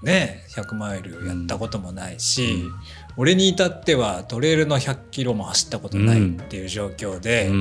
[0.03, 2.73] ね100マイルやったこともないし、うん
[3.17, 7.53] 俺に至ってはトレイルの100キロも走ったことないっていう状況で、う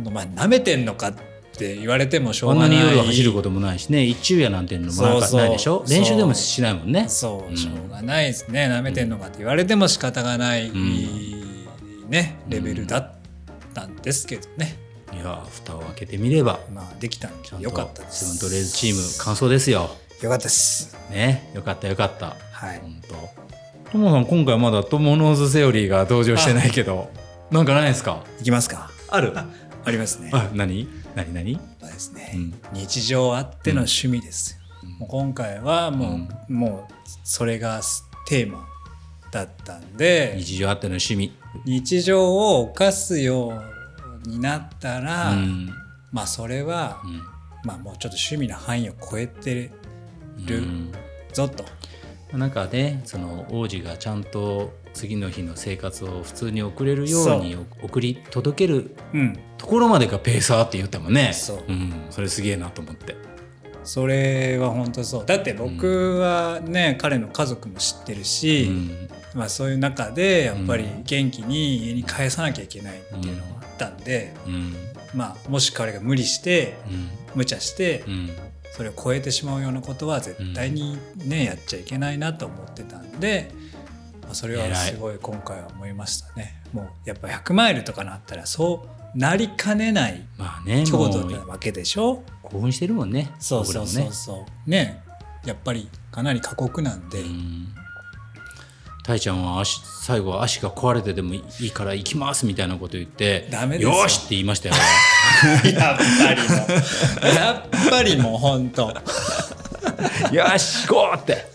[0.00, 5.84] んまあ舐めてんのかって言われてもしょこなうんがないに夜走ることもないしね、一昼夜なんていうのもなないでしょ？
[5.88, 7.08] 練習でもしないもんね。
[7.08, 7.50] そう。
[7.50, 7.56] うん。
[7.56, 8.68] しょうがないですね。
[8.70, 11.40] 舐めてんのかって言われても仕方がない、ん。
[12.08, 13.12] ねレベルだっ
[13.74, 14.78] たんですけどね、
[15.12, 18.24] いや、蓋を開けてみれば、まあできたんちゃんでよかっとたです。
[18.24, 19.90] セブントレーズチーム完走ですよ。
[20.22, 20.96] よかったです。
[21.10, 22.36] ね、よかったよかった。
[22.52, 22.80] はい。
[22.80, 23.90] 本当。
[23.92, 23.98] と。
[23.98, 27.10] もさん、今回まだトモノーズセオリーが登場してないけど、
[27.50, 28.24] なんかないですか？
[28.40, 28.90] いきますか？
[29.08, 29.32] ある？
[29.36, 29.46] あ
[29.84, 30.30] ありますね。
[30.32, 30.88] あ、何？
[31.16, 31.34] 何？
[31.34, 31.58] 何？
[31.80, 32.54] ですね、うん。
[32.72, 36.94] 日常あっての趣味ですよ、もう今回はもう,、もう
[37.24, 37.80] それが
[38.28, 38.66] テーマ
[39.32, 41.32] だったんで日常あっての趣味。
[41.64, 43.60] 日常を犯すよ
[44.24, 45.70] うになったら、うん。
[46.12, 47.22] まあそれは、うん。
[47.64, 49.72] まあもうちょっと趣味の範囲を超えてる
[50.58, 50.92] うん。
[51.32, 51.64] ぞと、
[52.36, 61.72] なんかねその王子がちゃんと次の日の生活を普通に送れるように送り届けるうん、ところまでがペーサーって言ったもんねそう。
[61.72, 62.06] ん。
[62.10, 63.14] それすげえなと思って。
[63.84, 65.26] それは本当そう。
[65.26, 69.08] だって僕はね、彼の家族も知ってるうし、ん。
[69.34, 71.02] まあ、そういう中でやっぱりうん。
[71.04, 74.74] 元気に家に帰さなきゃいけないっていうのがあったんで、うん。
[75.14, 77.08] まあ、もし彼が無理してうん。
[77.34, 78.30] 無茶してうん。
[78.72, 83.65] それを超えてしまうようなことは絶対にね、やっちゃいけないなと思ってたんで、まあ、
[84.34, 86.60] それはすごい今回は思いましたね。
[86.72, 92.22] もうやっぱ100マイルとかなったらそうなりかねないまあね強も度なわけでしょ？
[92.42, 94.70] 興奮してるもんねそうそうそうそう。
[94.70, 95.02] ね。
[95.44, 97.68] やっぱりかなり過酷なんで、うん。
[99.04, 103.48] たいちゃんは足最後は足が壊れてでもいいから行きますみたいなこと言って
[103.78, 104.08] よ。
[104.08, 104.74] しって言いましたよ。
[105.72, 106.66] やっぱりも
[107.22, 107.34] う。
[107.34, 108.90] やっぱりもう本当
[110.34, 111.46] よし行こうって。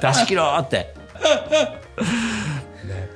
[0.00, 0.94] 出し切ろうって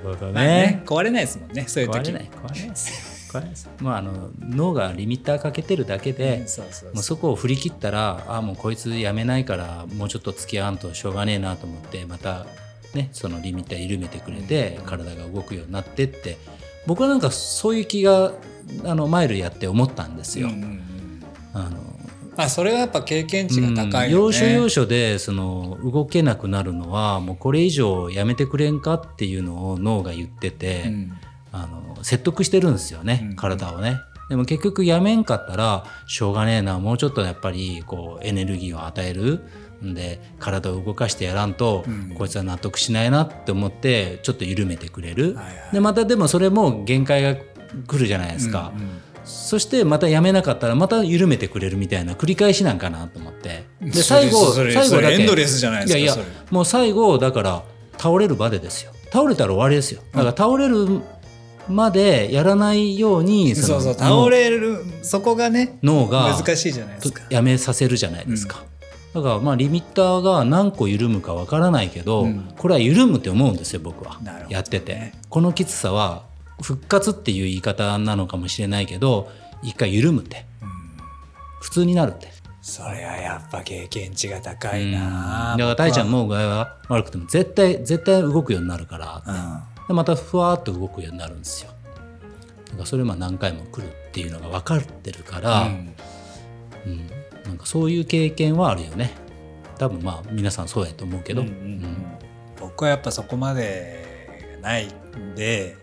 [0.03, 2.11] ほどまあね壊れないですもんねそういう時。
[2.11, 6.47] 壊れない壊れないです壊れないですもうあの脳がリミッターかけてるだけで、
[6.95, 12.47] もうそこを振り切ったらあもうこいつやめないからもうちょっと付き合わんとしょうがねえなと思ってまた
[12.95, 16.39] ねそのリミッター緩めてくれて、体が動くようになってって
[16.87, 18.33] 僕はなんかそういう気が
[18.85, 20.49] あのマイルやって思ったんですよ。
[20.49, 21.23] うんうんうん。
[21.55, 21.96] あのま
[22.37, 24.13] あそれはやっぱ経験値が高いうん。
[24.15, 31.13] 要所要所でその動けなくなるのはもうこれ以上やめてくれんかっていうのを脳が言ってて、うん。
[31.53, 33.37] あの説得してるんですよね、うん。
[33.37, 33.99] 体をね。
[34.29, 39.45] でも結局やめんかったらしょうがねえなもうちょっとやっぱりこうエネルギーを与える
[39.85, 42.15] んで体を動かしてやらんと、うん。
[42.17, 45.37] こいつは納得しないなって思ってちょっと緩めてくれる、
[45.73, 53.65] でまたでもそれも限界が来るじゃないですか、うんうんそしてまたやめなかったらまた緩めてくれるみたいな繰り返しなんかなと思って。
[53.81, 55.15] で最後それ最後だけ。
[55.15, 57.63] エンドレスじゃないですかいやいやもう最後だから
[57.99, 58.93] 倒れるまでですよ。
[59.13, 60.01] 倒れたら終わりですよ。
[60.13, 61.03] だから倒れる
[61.69, 67.23] までやらないようにのそうそう倒れるそこがね脳が難しいじゃないですか。
[67.29, 68.65] やめさせるじゃないですか、
[69.13, 72.55] だからまあリミッターが何個緩むかわからないけど、うん。
[72.57, 74.21] これは緩むって思うんですよ僕は。
[74.49, 75.13] やってて。
[75.29, 76.23] このきつさは
[76.63, 79.31] 復活っていう言い方なのかもしれないけど
[79.63, 80.47] 一回緩むって、
[81.61, 82.33] 普通になるって。
[82.63, 84.93] それはやっぱ経験値が高いうん。
[84.93, 89.87] だなから大ちゃんもう具合は悪くても絶対絶対動くようになるから、うん。
[89.87, 91.71] でまたふわーっと動くようになるんですよ。
[92.67, 95.95] だからそれまあ何回も来るっていうのが分かってるから、うん。
[96.87, 97.11] うん、
[97.45, 99.13] なんかそういう経験はあるよね。
[99.79, 102.07] 多分まあ皆さんそうやと思うけど、うんうんうん
[102.59, 105.77] 僕はやっぱそこまでないんで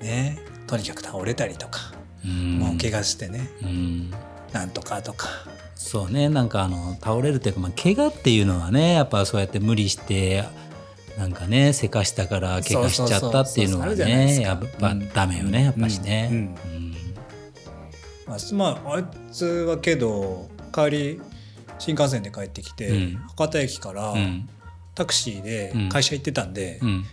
[0.00, 1.92] ねとにかく倒れたりとか、
[2.24, 2.58] うん。
[2.58, 4.10] もう怪我してねうん。
[4.52, 5.28] なんとかとか。
[5.74, 10.44] そうねなんかあの倒れるっていうか、まあ、怪我っていうのはねやっぱそうやって無理して
[11.18, 15.12] なんかねせかしたから怪我しちゃったっていうのはねやっぱうん。
[15.12, 16.28] ダメよねやっぱしね。
[16.30, 16.38] うん。
[16.38, 16.94] うん。
[18.26, 21.20] まあ、まああいつはけど帰り
[21.78, 23.14] 新幹線で帰ってきて、うん。
[23.36, 24.48] 博多駅からうん。
[24.94, 25.88] タクシーでうん。
[25.90, 27.04] 会社行ってたんで、うん。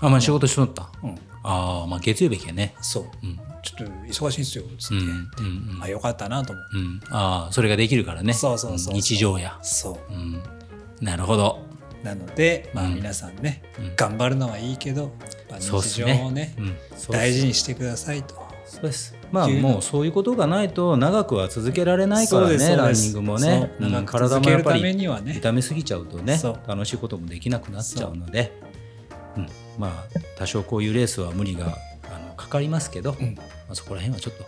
[0.00, 1.18] あまあ仕事しとった、うん
[1.48, 2.74] ああまあ月曜日やね。
[2.80, 3.04] そう。
[3.22, 3.38] うん。
[3.62, 7.00] ちょっと忙しいんですよつって、うんうんあよかったなと思って、うん。
[7.10, 8.32] ああそれができるからね。
[8.32, 8.94] そうそうそう。
[8.94, 10.12] 日常や、そう。
[10.12, 10.42] うん、
[11.00, 11.64] なるほど。
[12.02, 12.94] なのでまあうん。
[12.96, 13.92] 皆さんね、うん。
[13.96, 15.12] 頑張るのはいいけど、
[15.48, 18.34] まあ日常をねうん、そう大事にしてくださいと。
[18.64, 19.16] そうです。
[19.32, 23.72] まあもうそういうことがないと長くは続けられないからねランニングもね。
[24.06, 28.52] 体続けるためもやっぱりにはね痛めすぎちゃうとね楽しいこともできなくなっちゃうので。
[28.62, 28.65] うん、
[29.78, 33.34] まあ多少こういうレースは無理があのかかりますけど、うん。
[33.34, 34.44] まあ、そこら辺はちょっと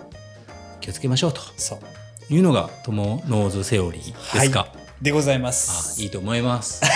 [0.80, 1.40] 気をつけましょうと。
[1.56, 2.32] そう。
[2.32, 4.68] いうのがトモノーズセオリーですか、
[5.00, 6.02] でございまあす。
[6.02, 6.86] いいと思います、う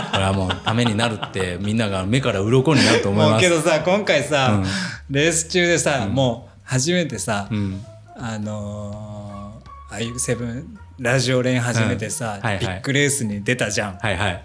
[0.00, 0.04] ん。
[0.10, 3.40] これはもうためになるってみんなが目から鱗になると思います。
[3.40, 5.14] けどさ今回さ、うん。
[5.14, 6.14] レース中でさ、うん。
[6.14, 7.84] もう初めてさ、うん。
[8.16, 12.40] あのー、ああいうセブンラジオ連始めてさ、うん。
[12.42, 12.66] はいはい。
[12.66, 14.44] ビッグレースに出たじゃん、はいはい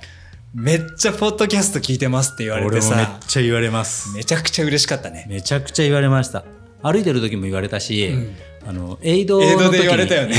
[0.53, 4.13] めっちゃポッドキャスト聞いてますって言われて俺もめっさちゃ言われます。
[4.15, 5.25] めちゃくちゃ嬉しかったね。
[5.29, 6.43] めちゃくちゃ言われました。
[6.83, 8.35] 歩いてる時も言われたし、うん。
[8.67, 10.35] あのエイドの時に言われたよね。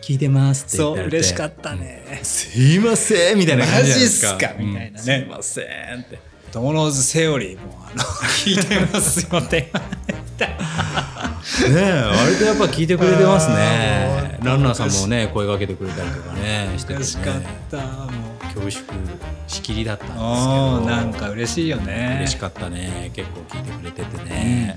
[0.00, 2.20] 聞いてますって言そう嬉しかったね。
[2.22, 4.32] すいませんみたいな感じじゃないですか。
[4.32, 4.62] マジっすか？
[4.64, 4.92] みたいなね。
[4.92, 4.98] うん。
[4.98, 6.18] すいませんって。
[6.50, 9.70] トモノーズセオリーもあの聞いてますよって ね
[11.68, 18.84] え割とやっぱ聞いてくれてます あねーランナーさんもね声かけてくれたりとかねしてて嬉しかっねたもう恐縮
[19.46, 22.16] しきりだったんですけおどーなんか嬉しいよね。
[22.20, 23.10] 嬉しかったね。
[23.14, 24.76] 結構聞いてくれててね、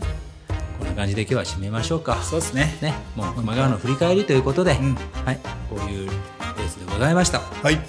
[0.79, 2.21] こんな感じで今日は締めましょうか。
[2.23, 2.75] そうですね。
[2.81, 2.93] ね。
[3.15, 4.95] もう熊川の振り返りということで、うん。
[5.25, 5.39] はい。
[5.69, 7.39] こういうレースでございました。
[7.39, 7.79] はい。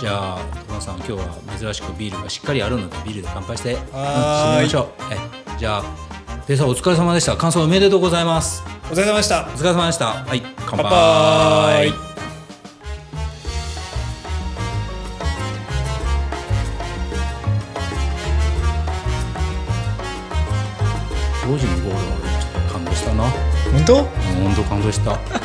[0.00, 1.18] じゃあ友さん今日は
[1.58, 4.86] 珍しくビールがしっかりあるのでビールで乾杯して、うん、締めましょう。
[5.12, 5.84] えじゃあ
[6.46, 7.36] ペーサーお疲れ様でした。
[7.36, 8.62] 感想おめでとうございます。
[8.90, 9.42] お疲れ様でした。
[9.42, 10.06] お疲れ様でした。
[10.06, 10.42] はい。
[10.66, 12.09] 乾杯
[21.50, 21.98] 当時のゴールは
[22.38, 23.24] ちょっと感動したな。
[23.24, 23.96] 本当？
[23.96, 25.18] 本当感動した。
[25.18, 25.42] 当時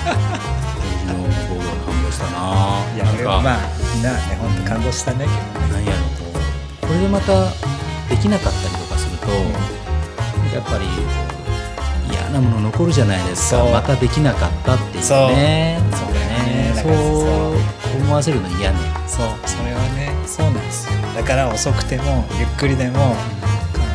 [1.10, 2.86] のゴールは感動したな。
[2.93, 3.58] いやなんか、俺はまあ
[3.95, 6.30] みんなね本当感動したねなんやろこ
[6.84, 6.86] う。
[6.86, 7.49] これでまた
[8.08, 9.32] できなかったりとかすると、
[10.53, 10.86] やっぱり
[12.14, 13.66] 嫌なもの残るじゃないですか。
[13.66, 15.30] またできなかったっていうそう。
[15.30, 16.84] ねそうだよね。
[16.84, 18.78] そう思わせるの嫌ね。
[19.08, 19.30] そう。
[19.47, 20.93] それはねそうなんですよ。
[21.16, 23.16] だから遅くてもゆっくりでも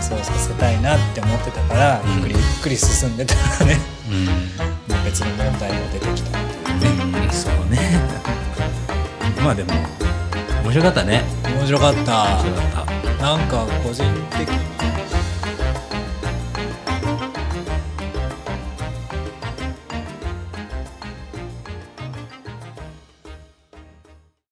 [0.01, 2.13] 完走させたいなって思ってたから、うん。
[2.13, 3.77] ゆっくりゆっくり進んでたらね
[4.11, 6.43] うん、別に問題も出てきたっ
[6.81, 7.27] ていうね。
[7.27, 7.79] うん、そうね。
[9.45, 9.73] まあでも
[10.65, 11.23] 面白かったね。
[11.45, 12.01] 面白かった。
[12.01, 12.87] 面白かっ
[13.17, 13.23] た。
[13.23, 14.80] なんか個人的に